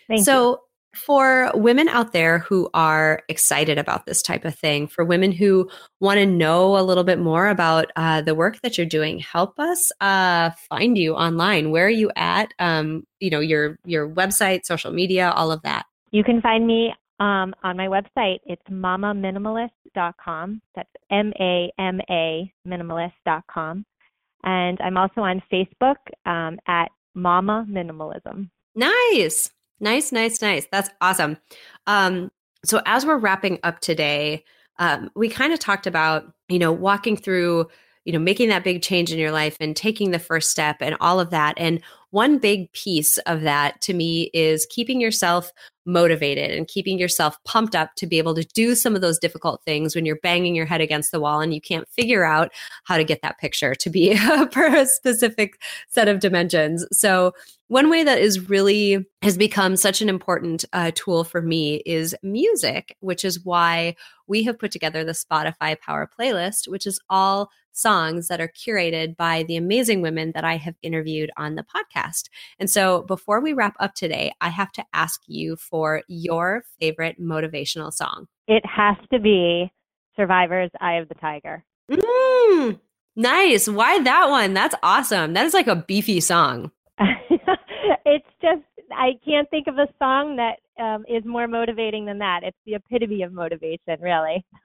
Thank 0.09 0.25
so. 0.25 0.51
You. 0.51 0.59
For 0.95 1.51
women 1.57 1.89
out 1.89 2.13
there 2.13 2.39
who 2.39 2.71
are 2.73 3.25
excited 3.29 3.79
about 3.79 4.07
this 4.07 4.23
type 4.23 4.45
of 4.45 4.55
thing, 4.55 4.87
for 4.87 5.05
women 5.05 5.33
who 5.33 5.69
want 5.99 6.19
to 6.19 6.25
know 6.25 6.79
a 6.79 6.87
little 6.87 7.03
bit 7.03 7.19
more 7.19 7.49
about 7.49 7.91
uh, 7.97 8.21
the 8.21 8.37
work 8.37 8.61
that 8.61 8.79
you're 8.79 8.87
doing, 8.87 9.19
help 9.19 9.59
us 9.59 9.91
uh, 10.01 10.51
find 10.69 10.97
you 10.97 11.17
online. 11.17 11.73
Where 11.73 11.87
are 11.87 11.91
you 11.91 12.13
at? 12.15 12.55
Um, 12.61 13.03
you 13.19 13.29
know 13.29 13.41
your 13.41 13.77
your 13.85 14.09
website, 14.09 14.67
social 14.67 14.93
media, 14.93 15.33
all 15.35 15.51
of 15.51 15.63
that. 15.63 15.87
You 16.13 16.23
can 16.23 16.41
find 16.41 16.65
me 16.65 16.95
um, 17.21 17.55
on 17.63 17.77
my 17.77 17.87
website. 17.87 18.39
It's 18.47 18.63
mamaminimalist.com. 18.71 20.63
That's 20.75 20.91
M 21.11 21.33
A 21.41 21.73
M 21.79 22.01
A 22.11 22.53
minimalist.com. 22.67 23.85
And 24.45 24.79
I'm 24.81 24.97
also 24.97 25.23
on 25.23 25.43
Facebook 25.51 25.97
um, 26.27 26.59
at 26.67 26.91
Mama 27.15 27.67
Minimalism. 27.69 28.51
Nice. 28.75 29.51
Nice, 29.81 30.13
nice, 30.13 30.43
nice. 30.43 30.67
That's 30.71 30.91
awesome. 31.01 31.39
Um, 31.87 32.31
so 32.65 32.81
as 32.87 33.05
we're 33.05 33.19
wrapping 33.19 33.59
up 33.63 33.81
today, 33.81 34.45
um, 34.79 35.11
we 35.15 35.29
kind 35.29 35.53
of 35.53 35.59
talked 35.59 35.87
about, 35.87 36.33
you 36.49 36.59
know, 36.59 36.73
walking 36.73 37.17
through, 37.17 37.69
you 38.05 38.13
know, 38.13 38.19
making 38.19 38.49
that 38.51 38.65
big 38.65 38.83
change 38.83 39.13
in 39.13 39.19
your 39.19 39.33
life 39.33 39.57
and 39.61 39.75
taking 39.75 40.11
the 40.11 40.19
first 40.19 40.51
step 40.51 40.77
and 40.81 40.97
all 41.01 41.21
of 41.21 41.31
that. 41.31 41.55
And 41.57 41.81
one 42.11 42.39
big 42.39 42.71
piece 42.73 43.19
of 43.19 43.41
that 43.41 43.81
to 43.81 43.93
me 43.93 44.31
is 44.33 44.67
keeping 44.71 45.01
yourself 45.01 45.51
motivated 45.85 46.53
and 46.53 46.69
keeping 46.69 46.99
yourself 46.99 47.43
pumped 47.45 47.75
up 47.75 47.91
to 47.97 48.07
be 48.07 48.19
able 48.19 48.35
to 48.35 48.45
do 48.55 48.75
some 48.75 48.95
of 48.95 49.01
those 49.01 49.19
difficult 49.19 49.63
things 49.65 49.95
when 49.95 50.07
you're 50.07 50.21
banging 50.23 50.55
your 50.55 50.65
head 50.65 50.81
against 50.81 51.11
the 51.11 51.21
wall 51.21 51.41
and 51.41 51.53
you 51.53 51.61
can't 51.61 51.89
figure 51.89 52.25
out 52.25 52.53
how 52.85 52.97
to 52.97 53.05
get 53.05 53.21
that 53.23 53.39
picture 53.39 53.75
to 53.75 53.91
be 53.91 54.17
per 54.53 54.77
a 54.77 54.87
specific 54.87 55.61
set 55.89 56.07
of 56.07 56.21
dimensions. 56.21 56.87
So, 56.93 57.33
one 57.69 57.91
way 57.91 58.05
that 58.05 58.19
is 58.19 58.49
really 58.49 59.05
has 59.23 59.37
become 59.37 59.77
such 59.77 60.01
an 60.03 60.09
important 60.09 60.67
uh, 60.73 60.93
tool 60.95 61.25
for 61.25 61.41
me 61.41 61.83
is 61.87 62.15
music, 62.23 62.95
which 63.01 63.25
is 63.25 63.43
why 63.43 63.97
we 64.27 64.45
have 64.45 64.59
put 64.59 64.71
together 64.71 65.03
the 65.03 65.13
Spotify 65.13 65.81
Power 65.81 66.09
playlist, 66.19 66.69
which 66.69 66.87
is 66.87 67.01
all 67.09 67.51
songs 67.75 68.29
that 68.29 68.41
are 68.41 68.49
curated 68.49 69.17
by 69.17 69.43
the 69.43 69.57
amazing 69.57 70.01
women 70.01 70.33
that 70.35 70.45
I 70.45 70.57
have 70.57 70.77
interviewed 70.83 71.31
on 71.37 71.57
the 71.57 71.65
podcast. 71.65 72.29
And 72.59 72.71
so 72.71 73.03
before 73.03 73.41
we 73.41 73.53
wrap 73.53 73.77
up 73.81 73.95
today, 73.95 74.33
I 74.41 74.49
have 74.49 74.73
to 74.73 74.85
ask 74.95 75.21
you 75.27 75.57
for 75.57 76.03
your 76.09 76.65
favorite 76.81 77.21
motivational 77.21 77.93
song. 77.93 78.29
It 78.47 78.65
has 78.65 78.97
to 79.13 79.19
be 79.19 79.71
Survivor's 80.17 80.71
Eye 80.81 80.95
of 80.95 81.09
the 81.09 81.15
Tiger. 81.15 81.65
Mm, 81.91 82.79
nice. 83.17 83.69
Why 83.69 83.99
that 84.01 84.31
one? 84.31 84.55
That's 84.55 84.75
awesome. 84.83 85.35
That 85.35 85.47
is 85.47 85.55
like 85.55 85.67
a 85.67 85.77
beefy 85.77 86.21
song. 86.21 86.71
it's 88.07 88.27
just, 88.41 88.63
I 88.93 89.13
can't 89.25 89.51
think 89.51 89.67
of 89.67 89.79
a 89.79 89.89
song 89.99 90.37
that 90.37 90.59
um, 90.83 91.05
is 91.09 91.25
more 91.25 91.49
motivating 91.49 92.07
than 92.07 92.19
that. 92.19 92.41
It's 92.43 92.57
the 92.67 92.75
epitome 92.75 93.23
of 93.23 93.33
motivation, 93.33 93.99
really. 94.01 94.45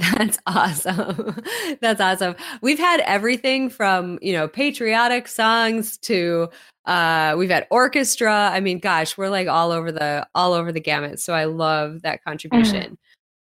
That's 0.16 0.38
awesome. 0.46 1.42
That's 1.80 2.00
awesome. 2.00 2.34
We've 2.62 2.78
had 2.78 3.00
everything 3.00 3.68
from, 3.68 4.18
you 4.22 4.32
know, 4.32 4.48
patriotic 4.48 5.28
songs 5.28 5.98
to 5.98 6.48
uh 6.86 7.34
we've 7.36 7.50
had 7.50 7.66
orchestra. 7.70 8.50
I 8.52 8.60
mean, 8.60 8.78
gosh, 8.78 9.18
we're 9.18 9.28
like 9.28 9.46
all 9.46 9.72
over 9.72 9.92
the 9.92 10.26
all 10.34 10.54
over 10.54 10.72
the 10.72 10.80
gamut. 10.80 11.20
So 11.20 11.34
I 11.34 11.44
love 11.44 12.02
that 12.02 12.24
contribution. 12.24 12.96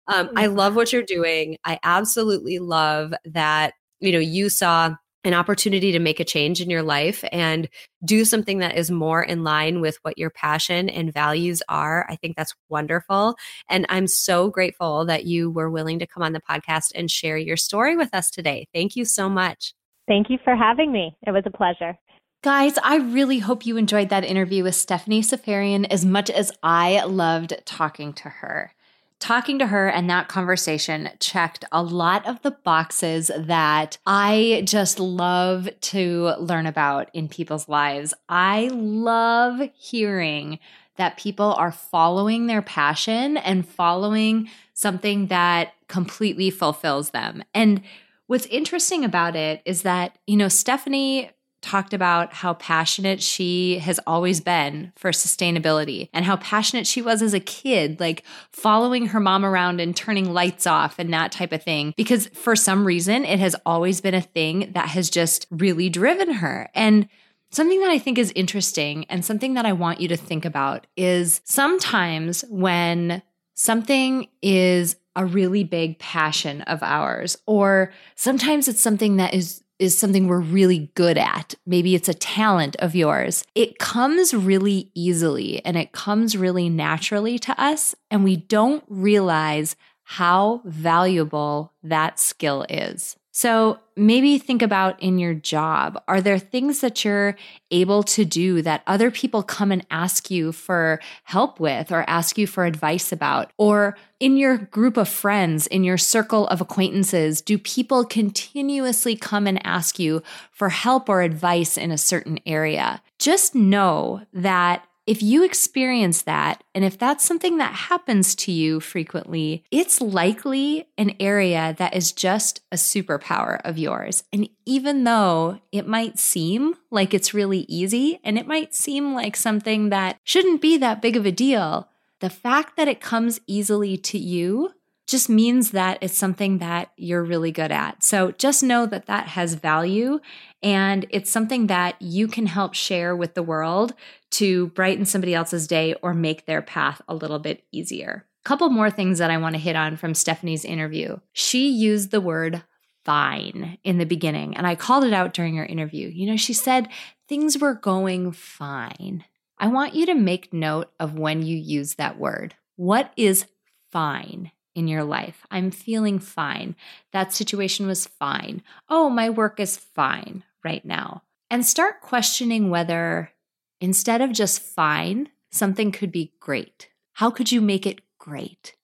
Um 0.08 0.30
I 0.36 0.46
love 0.46 0.76
what 0.76 0.92
you're 0.92 1.02
doing. 1.02 1.58
I 1.64 1.78
absolutely 1.82 2.58
love 2.58 3.12
that, 3.26 3.74
you 4.00 4.12
know, 4.12 4.18
you 4.18 4.48
saw 4.48 4.94
an 5.26 5.34
opportunity 5.34 5.90
to 5.90 5.98
make 5.98 6.20
a 6.20 6.24
change 6.24 6.60
in 6.60 6.70
your 6.70 6.84
life 6.84 7.24
and 7.32 7.68
do 8.04 8.24
something 8.24 8.58
that 8.58 8.76
is 8.76 8.92
more 8.92 9.22
in 9.22 9.42
line 9.42 9.80
with 9.80 9.98
what 10.02 10.16
your 10.16 10.30
passion 10.30 10.88
and 10.88 11.12
values 11.12 11.62
are. 11.68 12.06
I 12.08 12.14
think 12.14 12.36
that's 12.36 12.54
wonderful. 12.68 13.36
And 13.68 13.86
I'm 13.88 14.06
so 14.06 14.48
grateful 14.48 15.04
that 15.06 15.24
you 15.24 15.50
were 15.50 15.68
willing 15.68 15.98
to 15.98 16.06
come 16.06 16.22
on 16.22 16.32
the 16.32 16.40
podcast 16.40 16.92
and 16.94 17.10
share 17.10 17.36
your 17.36 17.56
story 17.56 17.96
with 17.96 18.14
us 18.14 18.30
today. 18.30 18.68
Thank 18.72 18.94
you 18.94 19.04
so 19.04 19.28
much. 19.28 19.74
Thank 20.06 20.30
you 20.30 20.38
for 20.44 20.54
having 20.54 20.92
me. 20.92 21.16
It 21.26 21.32
was 21.32 21.42
a 21.44 21.50
pleasure. 21.50 21.98
Guys, 22.44 22.78
I 22.84 22.98
really 22.98 23.40
hope 23.40 23.66
you 23.66 23.76
enjoyed 23.76 24.10
that 24.10 24.24
interview 24.24 24.62
with 24.62 24.76
Stephanie 24.76 25.22
Safarian 25.22 25.86
as 25.90 26.04
much 26.04 26.30
as 26.30 26.52
I 26.62 27.02
loved 27.02 27.54
talking 27.64 28.12
to 28.12 28.28
her 28.28 28.72
talking 29.18 29.58
to 29.58 29.66
her 29.66 29.88
and 29.88 30.10
that 30.10 30.28
conversation 30.28 31.10
checked 31.20 31.64
a 31.72 31.82
lot 31.82 32.26
of 32.26 32.40
the 32.42 32.50
boxes 32.50 33.30
that 33.36 33.98
I 34.06 34.62
just 34.64 35.00
love 35.00 35.68
to 35.80 36.34
learn 36.38 36.66
about 36.66 37.10
in 37.12 37.28
people's 37.28 37.68
lives. 37.68 38.12
I 38.28 38.68
love 38.72 39.68
hearing 39.74 40.58
that 40.96 41.16
people 41.16 41.54
are 41.54 41.72
following 41.72 42.46
their 42.46 42.62
passion 42.62 43.36
and 43.36 43.68
following 43.68 44.48
something 44.74 45.26
that 45.26 45.72
completely 45.88 46.50
fulfills 46.50 47.10
them. 47.10 47.42
And 47.54 47.82
what's 48.26 48.46
interesting 48.46 49.04
about 49.04 49.36
it 49.36 49.62
is 49.64 49.82
that, 49.82 50.18
you 50.26 50.36
know, 50.36 50.48
Stephanie 50.48 51.30
talked 51.66 51.92
about 51.92 52.32
how 52.32 52.54
passionate 52.54 53.22
she 53.22 53.78
has 53.80 54.00
always 54.06 54.40
been 54.40 54.92
for 54.96 55.10
sustainability 55.10 56.08
and 56.12 56.24
how 56.24 56.36
passionate 56.36 56.86
she 56.86 57.02
was 57.02 57.20
as 57.20 57.34
a 57.34 57.40
kid, 57.40 58.00
like 58.00 58.22
following 58.50 59.06
her 59.06 59.20
mom 59.20 59.44
around 59.44 59.80
and 59.80 59.94
turning 59.94 60.32
lights 60.32 60.66
off 60.66 60.98
and 60.98 61.12
that 61.12 61.32
type 61.32 61.52
of 61.52 61.62
thing. 61.62 61.92
Because 61.96 62.28
for 62.28 62.56
some 62.56 62.86
reason, 62.86 63.24
it 63.24 63.38
has 63.38 63.56
always 63.66 64.00
been 64.00 64.14
a 64.14 64.22
thing 64.22 64.70
that 64.72 64.88
has 64.88 65.10
just 65.10 65.46
really 65.50 65.88
driven 65.88 66.34
her. 66.34 66.70
And 66.74 67.08
Something 67.52 67.80
that 67.80 67.90
I 67.90 67.98
think 67.98 68.18
is 68.18 68.32
interesting 68.34 69.06
and 69.08 69.24
something 69.24 69.54
that 69.54 69.64
I 69.64 69.72
want 69.72 70.00
you 70.00 70.08
to 70.08 70.16
think 70.16 70.44
about 70.44 70.86
is 70.96 71.40
sometimes 71.44 72.44
when 72.50 73.22
something 73.54 74.28
is 74.42 74.96
a 75.14 75.24
really 75.24 75.64
big 75.64 75.98
passion 75.98 76.62
of 76.62 76.82
ours, 76.82 77.38
or 77.46 77.92
sometimes 78.14 78.68
it's 78.68 78.80
something 78.80 79.16
that 79.16 79.32
is 79.32 79.62
is 79.78 79.98
something 79.98 80.26
we're 80.26 80.40
really 80.40 80.90
good 80.94 81.18
at. 81.18 81.54
Maybe 81.66 81.94
it's 81.94 82.08
a 82.08 82.14
talent 82.14 82.76
of 82.76 82.94
yours. 82.94 83.44
It 83.54 83.78
comes 83.78 84.32
really 84.32 84.90
easily 84.94 85.64
and 85.64 85.76
it 85.76 85.92
comes 85.92 86.36
really 86.36 86.68
naturally 86.68 87.38
to 87.40 87.60
us, 87.60 87.94
and 88.10 88.24
we 88.24 88.36
don't 88.36 88.84
realize 88.88 89.76
how 90.04 90.62
valuable 90.64 91.72
that 91.82 92.18
skill 92.20 92.64
is. 92.68 93.16
So 93.36 93.80
maybe 93.96 94.38
think 94.38 94.62
about 94.62 94.98
in 95.02 95.18
your 95.18 95.34
job 95.34 96.02
are 96.08 96.22
there 96.22 96.38
things 96.38 96.80
that 96.80 97.04
you're 97.04 97.36
able 97.70 98.02
to 98.04 98.24
do 98.24 98.62
that 98.62 98.82
other 98.86 99.10
people 99.10 99.42
come 99.42 99.70
and 99.70 99.86
ask 99.90 100.30
you 100.30 100.52
for 100.52 101.00
help 101.24 101.60
with 101.60 101.92
or 101.92 102.08
ask 102.08 102.38
you 102.38 102.46
for 102.46 102.64
advice 102.64 103.12
about? 103.12 103.52
Or 103.58 103.98
in 104.20 104.38
your 104.38 104.56
group 104.56 104.96
of 104.96 105.06
friends, 105.06 105.66
in 105.66 105.84
your 105.84 105.98
circle 105.98 106.46
of 106.46 106.62
acquaintances, 106.62 107.42
do 107.42 107.58
people 107.58 108.06
continuously 108.06 109.16
come 109.16 109.46
and 109.46 109.60
ask 109.66 109.98
you 109.98 110.22
for 110.50 110.70
help 110.70 111.10
or 111.10 111.20
advice 111.20 111.76
in 111.76 111.90
a 111.90 111.98
certain 111.98 112.40
area? 112.46 113.02
Just 113.18 113.54
know 113.54 114.22
that 114.32 114.86
if 115.06 115.22
you 115.22 115.44
experience 115.44 116.22
that, 116.22 116.64
and 116.74 116.84
if 116.84 116.98
that's 116.98 117.24
something 117.24 117.58
that 117.58 117.72
happens 117.72 118.34
to 118.34 118.52
you 118.52 118.80
frequently, 118.80 119.64
it's 119.70 120.00
likely 120.00 120.88
an 120.98 121.14
area 121.20 121.76
that 121.78 121.94
is 121.94 122.12
just 122.12 122.60
a 122.72 122.76
superpower 122.76 123.60
of 123.64 123.78
yours. 123.78 124.24
And 124.32 124.48
even 124.64 125.04
though 125.04 125.60
it 125.70 125.86
might 125.86 126.18
seem 126.18 126.74
like 126.90 127.14
it's 127.14 127.32
really 127.32 127.60
easy 127.68 128.18
and 128.24 128.36
it 128.36 128.48
might 128.48 128.74
seem 128.74 129.14
like 129.14 129.36
something 129.36 129.90
that 129.90 130.18
shouldn't 130.24 130.60
be 130.60 130.76
that 130.78 131.00
big 131.00 131.16
of 131.16 131.24
a 131.24 131.32
deal, 131.32 131.88
the 132.20 132.30
fact 132.30 132.76
that 132.76 132.88
it 132.88 133.00
comes 133.00 133.40
easily 133.46 133.96
to 133.98 134.18
you 134.18 134.72
just 135.06 135.28
means 135.28 135.70
that 135.70 135.98
it's 136.00 136.16
something 136.16 136.58
that 136.58 136.90
you're 136.96 137.22
really 137.22 137.52
good 137.52 137.70
at. 137.70 138.02
So 138.02 138.32
just 138.32 138.62
know 138.62 138.86
that 138.86 139.06
that 139.06 139.28
has 139.28 139.54
value 139.54 140.18
and 140.62 141.06
it's 141.10 141.30
something 141.30 141.68
that 141.68 142.00
you 142.00 142.26
can 142.26 142.46
help 142.46 142.74
share 142.74 143.14
with 143.14 143.34
the 143.34 143.42
world 143.42 143.94
to 144.32 144.68
brighten 144.68 145.04
somebody 145.04 145.34
else's 145.34 145.66
day 145.66 145.94
or 146.02 146.12
make 146.12 146.46
their 146.46 146.62
path 146.62 147.00
a 147.08 147.14
little 147.14 147.38
bit 147.38 147.64
easier. 147.70 148.26
A 148.44 148.48
couple 148.48 148.68
more 148.68 148.90
things 148.90 149.18
that 149.18 149.30
I 149.30 149.38
want 149.38 149.54
to 149.54 149.60
hit 149.60 149.76
on 149.76 149.96
from 149.96 150.14
Stephanie's 150.14 150.64
interview. 150.64 151.18
She 151.32 151.68
used 151.68 152.10
the 152.10 152.20
word 152.20 152.62
fine 153.04 153.78
in 153.84 153.98
the 153.98 154.04
beginning, 154.04 154.56
and 154.56 154.66
I 154.66 154.74
called 154.74 155.04
it 155.04 155.12
out 155.12 155.32
during 155.32 155.56
her 155.56 155.64
interview. 155.64 156.08
You 156.08 156.26
know, 156.26 156.36
she 156.36 156.52
said 156.52 156.88
things 157.28 157.58
were 157.58 157.74
going 157.74 158.32
fine. 158.32 159.24
I 159.58 159.68
want 159.68 159.94
you 159.94 160.06
to 160.06 160.14
make 160.14 160.52
note 160.52 160.90
of 160.98 161.18
when 161.18 161.42
you 161.42 161.56
use 161.56 161.94
that 161.94 162.18
word. 162.18 162.56
What 162.74 163.12
is 163.16 163.46
fine? 163.90 164.50
In 164.76 164.86
your 164.86 165.02
life. 165.02 165.44
I'm 165.50 165.72
feeling 165.72 166.20
fine. 166.20 166.76
That 167.12 167.32
situation 167.32 167.86
was 167.86 168.06
fine. 168.06 168.62
Oh, 168.88 169.08
my 169.08 169.30
work 169.30 169.58
is 169.58 169.76
fine 169.76 170.44
right 170.62 170.84
now. 170.84 171.22
And 171.50 171.64
start 171.64 172.02
questioning 172.02 172.70
whether 172.70 173.32
instead 173.80 174.20
of 174.20 174.32
just 174.32 174.60
fine, 174.60 175.30
something 175.50 175.90
could 175.90 176.12
be 176.12 176.34
great. 176.38 176.90
How 177.14 177.30
could 177.30 177.50
you 177.50 177.60
make 177.60 177.86
it 177.86 178.02
great? 178.18 178.76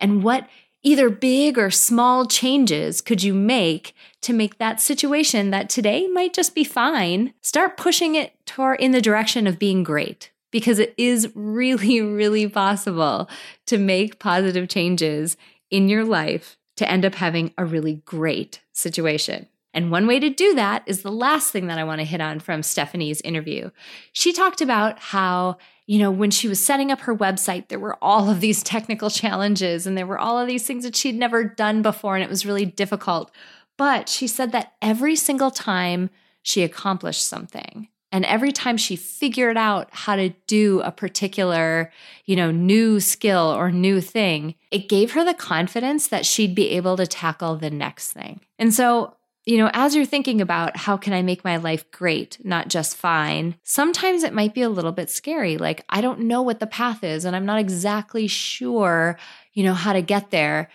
And 0.00 0.22
what 0.24 0.48
either 0.82 1.08
big 1.08 1.58
or 1.58 1.70
small 1.70 2.26
changes 2.26 3.00
could 3.00 3.22
you 3.22 3.34
make 3.34 3.94
to 4.22 4.32
make 4.32 4.58
that 4.58 4.80
situation 4.80 5.50
that 5.50 5.68
today 5.68 6.08
might 6.08 6.34
just 6.34 6.54
be 6.54 6.64
fine, 6.64 7.32
start 7.42 7.76
pushing 7.76 8.16
it 8.16 8.32
toward 8.44 8.80
in 8.80 8.90
the 8.90 9.00
direction 9.00 9.46
of 9.46 9.58
being 9.58 9.84
great? 9.84 10.32
Because 10.50 10.78
it 10.78 10.94
is 10.96 11.30
really, 11.34 12.00
really 12.02 12.48
possible 12.48 13.28
to 13.66 13.78
make 13.78 14.18
positive 14.18 14.68
changes 14.68 15.36
in 15.70 15.88
your 15.88 16.04
life 16.04 16.56
to 16.76 16.90
end 16.90 17.04
up 17.04 17.16
having 17.16 17.52
a 17.58 17.64
really 17.64 17.94
great 18.04 18.60
situation. 18.72 19.48
And 19.74 19.90
one 19.90 20.06
way 20.06 20.18
to 20.18 20.30
do 20.30 20.54
that 20.54 20.82
is 20.86 21.02
the 21.02 21.12
last 21.12 21.52
thing 21.52 21.66
that 21.66 21.78
I 21.78 21.84
want 21.84 22.00
to 22.00 22.04
hit 22.04 22.20
on 22.20 22.40
from 22.40 22.62
Stephanie's 22.62 23.20
interview. 23.20 23.70
She 24.12 24.32
talked 24.32 24.60
about 24.60 24.98
how, 24.98 25.58
you 25.86 25.98
know, 25.98 26.10
when 26.10 26.30
she 26.30 26.48
was 26.48 26.64
setting 26.64 26.90
up 26.90 27.00
her 27.00 27.14
website, 27.14 27.68
there 27.68 27.78
were 27.78 28.02
all 28.02 28.30
of 28.30 28.40
these 28.40 28.62
technical 28.62 29.10
challenges 29.10 29.86
and 29.86 29.96
there 29.96 30.06
were 30.06 30.18
all 30.18 30.38
of 30.38 30.48
these 30.48 30.66
things 30.66 30.84
that 30.84 30.96
she'd 30.96 31.16
never 31.16 31.44
done 31.44 31.82
before 31.82 32.14
and 32.16 32.24
it 32.24 32.30
was 32.30 32.46
really 32.46 32.64
difficult. 32.64 33.30
But 33.76 34.08
she 34.08 34.26
said 34.26 34.52
that 34.52 34.72
every 34.80 35.16
single 35.16 35.50
time 35.50 36.10
she 36.42 36.62
accomplished 36.62 37.26
something, 37.26 37.88
And 38.10 38.24
every 38.24 38.52
time 38.52 38.76
she 38.76 38.96
figured 38.96 39.56
out 39.56 39.88
how 39.92 40.16
to 40.16 40.30
do 40.46 40.80
a 40.80 40.90
particular, 40.90 41.92
you 42.24 42.36
know, 42.36 42.50
new 42.50 43.00
skill 43.00 43.54
or 43.54 43.70
new 43.70 44.00
thing, 44.00 44.54
it 44.70 44.88
gave 44.88 45.12
her 45.12 45.24
the 45.24 45.34
confidence 45.34 46.08
that 46.08 46.24
she'd 46.24 46.54
be 46.54 46.70
able 46.70 46.96
to 46.96 47.06
tackle 47.06 47.56
the 47.56 47.70
next 47.70 48.12
thing. 48.12 48.40
And 48.58 48.72
so 48.72 49.14
you 49.48 49.56
know, 49.56 49.70
as 49.72 49.96
you're 49.96 50.04
thinking 50.04 50.42
about 50.42 50.76
how 50.76 50.98
can 50.98 51.14
I 51.14 51.22
make 51.22 51.42
my 51.42 51.56
life 51.56 51.90
great, 51.90 52.36
not 52.44 52.68
just 52.68 52.98
fine, 52.98 53.54
sometimes 53.64 54.22
it 54.22 54.34
might 54.34 54.52
be 54.52 54.60
a 54.60 54.68
little 54.68 54.92
bit 54.92 55.08
scary. 55.08 55.56
Like, 55.56 55.86
I 55.88 56.02
don't 56.02 56.20
know 56.20 56.42
what 56.42 56.60
the 56.60 56.66
path 56.66 57.02
is 57.02 57.24
and 57.24 57.34
I'm 57.34 57.46
not 57.46 57.58
exactly 57.58 58.26
sure, 58.26 59.18
you 59.54 59.64
know, 59.64 59.72
how 59.72 59.94
to 59.94 60.02
get 60.02 60.30
there. 60.30 60.68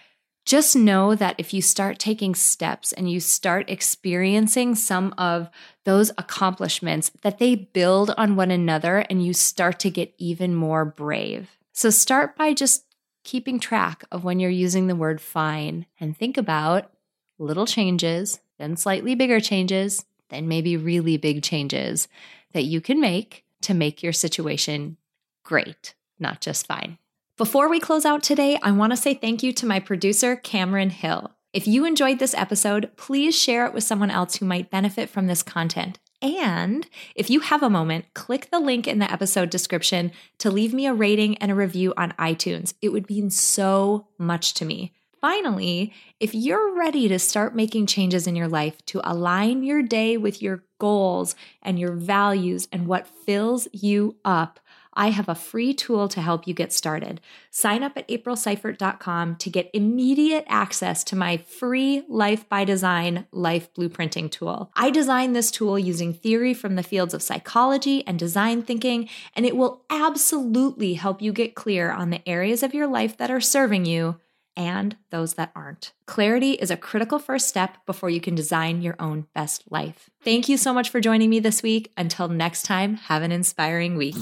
Just 0.46 0.76
know 0.76 1.16
that 1.16 1.36
if 1.38 1.54
you 1.54 1.62
start 1.62 2.00
taking 2.00 2.36
steps 2.36 2.92
and 2.92 3.10
you 3.10 3.20
start 3.20 3.70
experiencing 3.70 4.76
some 4.76 5.14
of 5.18 5.50
those 5.86 6.12
accomplishments, 6.18 7.12
that 7.22 7.40
they 7.40 7.56
build 7.56 8.14
on 8.18 8.36
one 8.36 8.52
another 8.52 9.00
and 9.10 9.26
you 9.26 9.34
start 9.34 9.80
to 9.80 9.90
get 9.90 10.14
even 10.18 10.54
more 10.54 10.84
brave. 10.84 11.58
So 11.72 11.90
start 11.90 12.36
by 12.36 12.54
just 12.54 12.86
keeping 13.24 13.60
track 13.60 14.04
of 14.12 14.24
when 14.24 14.40
you're 14.40 14.50
using 14.50 14.88
the 14.88 14.96
word 14.96 15.22
fine 15.22 15.86
and 16.00 16.16
think 16.16 16.38
about 16.38 16.92
little 17.40 17.66
changes 17.66 18.40
then 18.64 18.78
slightly 18.78 19.16
bigger 19.16 19.40
changes, 19.40 20.06
then 20.30 20.48
maybe 20.48 20.78
really 20.78 21.18
big 21.18 21.44
changes 21.44 22.08
that 22.54 22.64
you 22.64 22.82
can 22.82 23.00
make 23.00 23.44
to 23.62 23.74
make 23.74 24.04
your 24.04 24.14
situation 24.14 24.98
great, 25.44 25.96
not 26.20 26.42
just 26.42 26.68
fine. 26.68 26.98
Before 27.36 27.68
we 27.68 27.80
close 27.80 28.06
out 28.06 28.22
today, 28.22 28.60
I 28.62 28.70
want 28.70 28.94
to 28.94 28.98
say 28.98 29.16
thank 29.16 29.42
you 29.42 29.54
to 29.54 29.66
my 29.66 29.80
producer, 29.80 30.36
Cameron 30.36 30.92
Hill. 30.92 31.32
If 31.52 31.68
you 31.68 31.84
enjoyed 31.84 32.20
this 32.20 32.36
episode, 32.36 32.92
please 32.96 33.36
share 33.36 33.66
it 33.66 33.74
with 33.74 33.84
someone 33.84 34.12
else 34.12 34.36
who 34.36 34.46
might 34.46 34.70
benefit 34.70 35.10
from 35.10 35.26
this 35.26 35.42
content. 35.42 35.98
And 36.22 36.88
if 37.16 37.32
you 37.32 37.40
have 37.40 37.64
a 37.64 37.72
moment, 37.72 38.06
click 38.14 38.52
the 38.52 38.60
link 38.60 38.88
in 38.88 39.00
the 39.00 39.12
episode 39.12 39.50
description 39.50 40.12
to 40.38 40.52
leave 40.52 40.76
me 40.76 40.86
a 40.86 40.94
rating 40.94 41.36
and 41.40 41.52
a 41.52 41.56
review 41.56 41.92
on 41.98 42.12
iTunes. 42.20 42.76
It 42.84 42.90
would 42.90 43.10
mean 43.10 43.32
so 43.32 44.10
much 44.20 44.54
to 44.54 44.66
me. 44.66 44.94
Finally, 45.20 45.92
if 46.20 46.36
you're 46.36 46.78
ready 46.78 47.08
to 47.08 47.18
start 47.18 47.56
making 47.56 47.88
changes 47.88 48.28
in 48.28 48.36
your 48.36 48.48
life 48.48 48.86
to 48.86 49.02
align 49.04 49.64
your 49.64 49.82
day 49.82 50.18
with 50.18 50.40
your 50.40 50.66
goals 50.80 51.36
and 51.64 51.80
your 51.80 51.94
values 51.94 52.68
and 52.72 52.86
what 52.86 53.08
fills 53.08 53.68
you 53.72 54.18
up, 54.24 54.60
I 54.96 55.10
have 55.10 55.30
a 55.30 55.36
free 55.36 55.74
tool 55.74 56.08
to 56.10 56.22
help 56.22 56.48
you 56.48 56.54
get 56.54 56.74
started. 56.74 57.22
Sign 57.52 57.84
up 57.84 57.98
at 57.98 58.08
aprilseifert.com 58.08 59.36
to 59.38 59.50
get 59.50 59.70
immediate 59.74 60.46
access 60.48 61.04
to 61.06 61.16
my 61.16 61.38
free 61.38 62.04
Life 62.08 62.48
by 62.50 62.64
Design 62.64 63.28
life 63.32 63.74
blueprinting 63.74 64.32
tool. 64.32 64.72
I 64.76 64.90
designed 64.90 65.36
this 65.36 65.52
tool 65.52 65.78
using 65.78 66.14
theory 66.14 66.54
from 66.54 66.76
the 66.76 66.84
fields 66.84 67.14
of 67.14 67.22
psychology 67.22 68.06
and 68.08 68.18
design 68.18 68.64
thinking, 68.64 69.10
and 69.36 69.46
it 69.46 69.56
will 69.56 69.84
absolutely 69.90 70.94
help 70.96 71.22
you 71.22 71.34
get 71.34 71.56
clear 71.56 71.92
on 71.92 72.10
the 72.10 72.28
areas 72.28 72.64
of 72.64 72.74
your 72.74 72.88
life 72.88 73.18
that 73.18 73.32
are 73.32 73.42
serving 73.42 73.86
you 73.86 74.20
and 74.56 74.96
those 75.10 75.36
that 75.36 75.52
aren't. 75.56 75.94
Clarity 76.06 76.52
is 76.54 76.72
a 76.72 76.78
critical 76.78 77.20
first 77.20 77.48
step 77.48 77.78
before 77.86 78.10
you 78.10 78.22
can 78.22 78.36
design 78.36 78.82
your 78.82 78.96
own 79.00 79.28
best 79.34 79.64
life. 79.70 80.10
Thank 80.24 80.50
you 80.50 80.58
so 80.58 80.74
much 80.74 80.90
for 80.90 81.00
joining 81.00 81.30
me 81.30 81.40
this 81.40 81.64
week. 81.64 81.92
Until 81.98 82.28
next 82.28 82.64
time, 82.64 82.96
have 82.96 83.22
an 83.22 83.32
inspiring 83.32 83.96
week. 83.96 84.16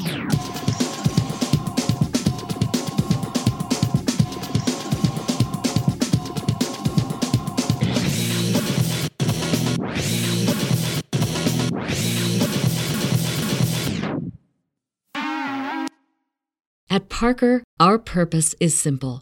At 16.90 17.08
Parker, 17.08 17.64
our 17.80 17.98
purpose 17.98 18.54
is 18.60 18.78
simple 18.78 19.22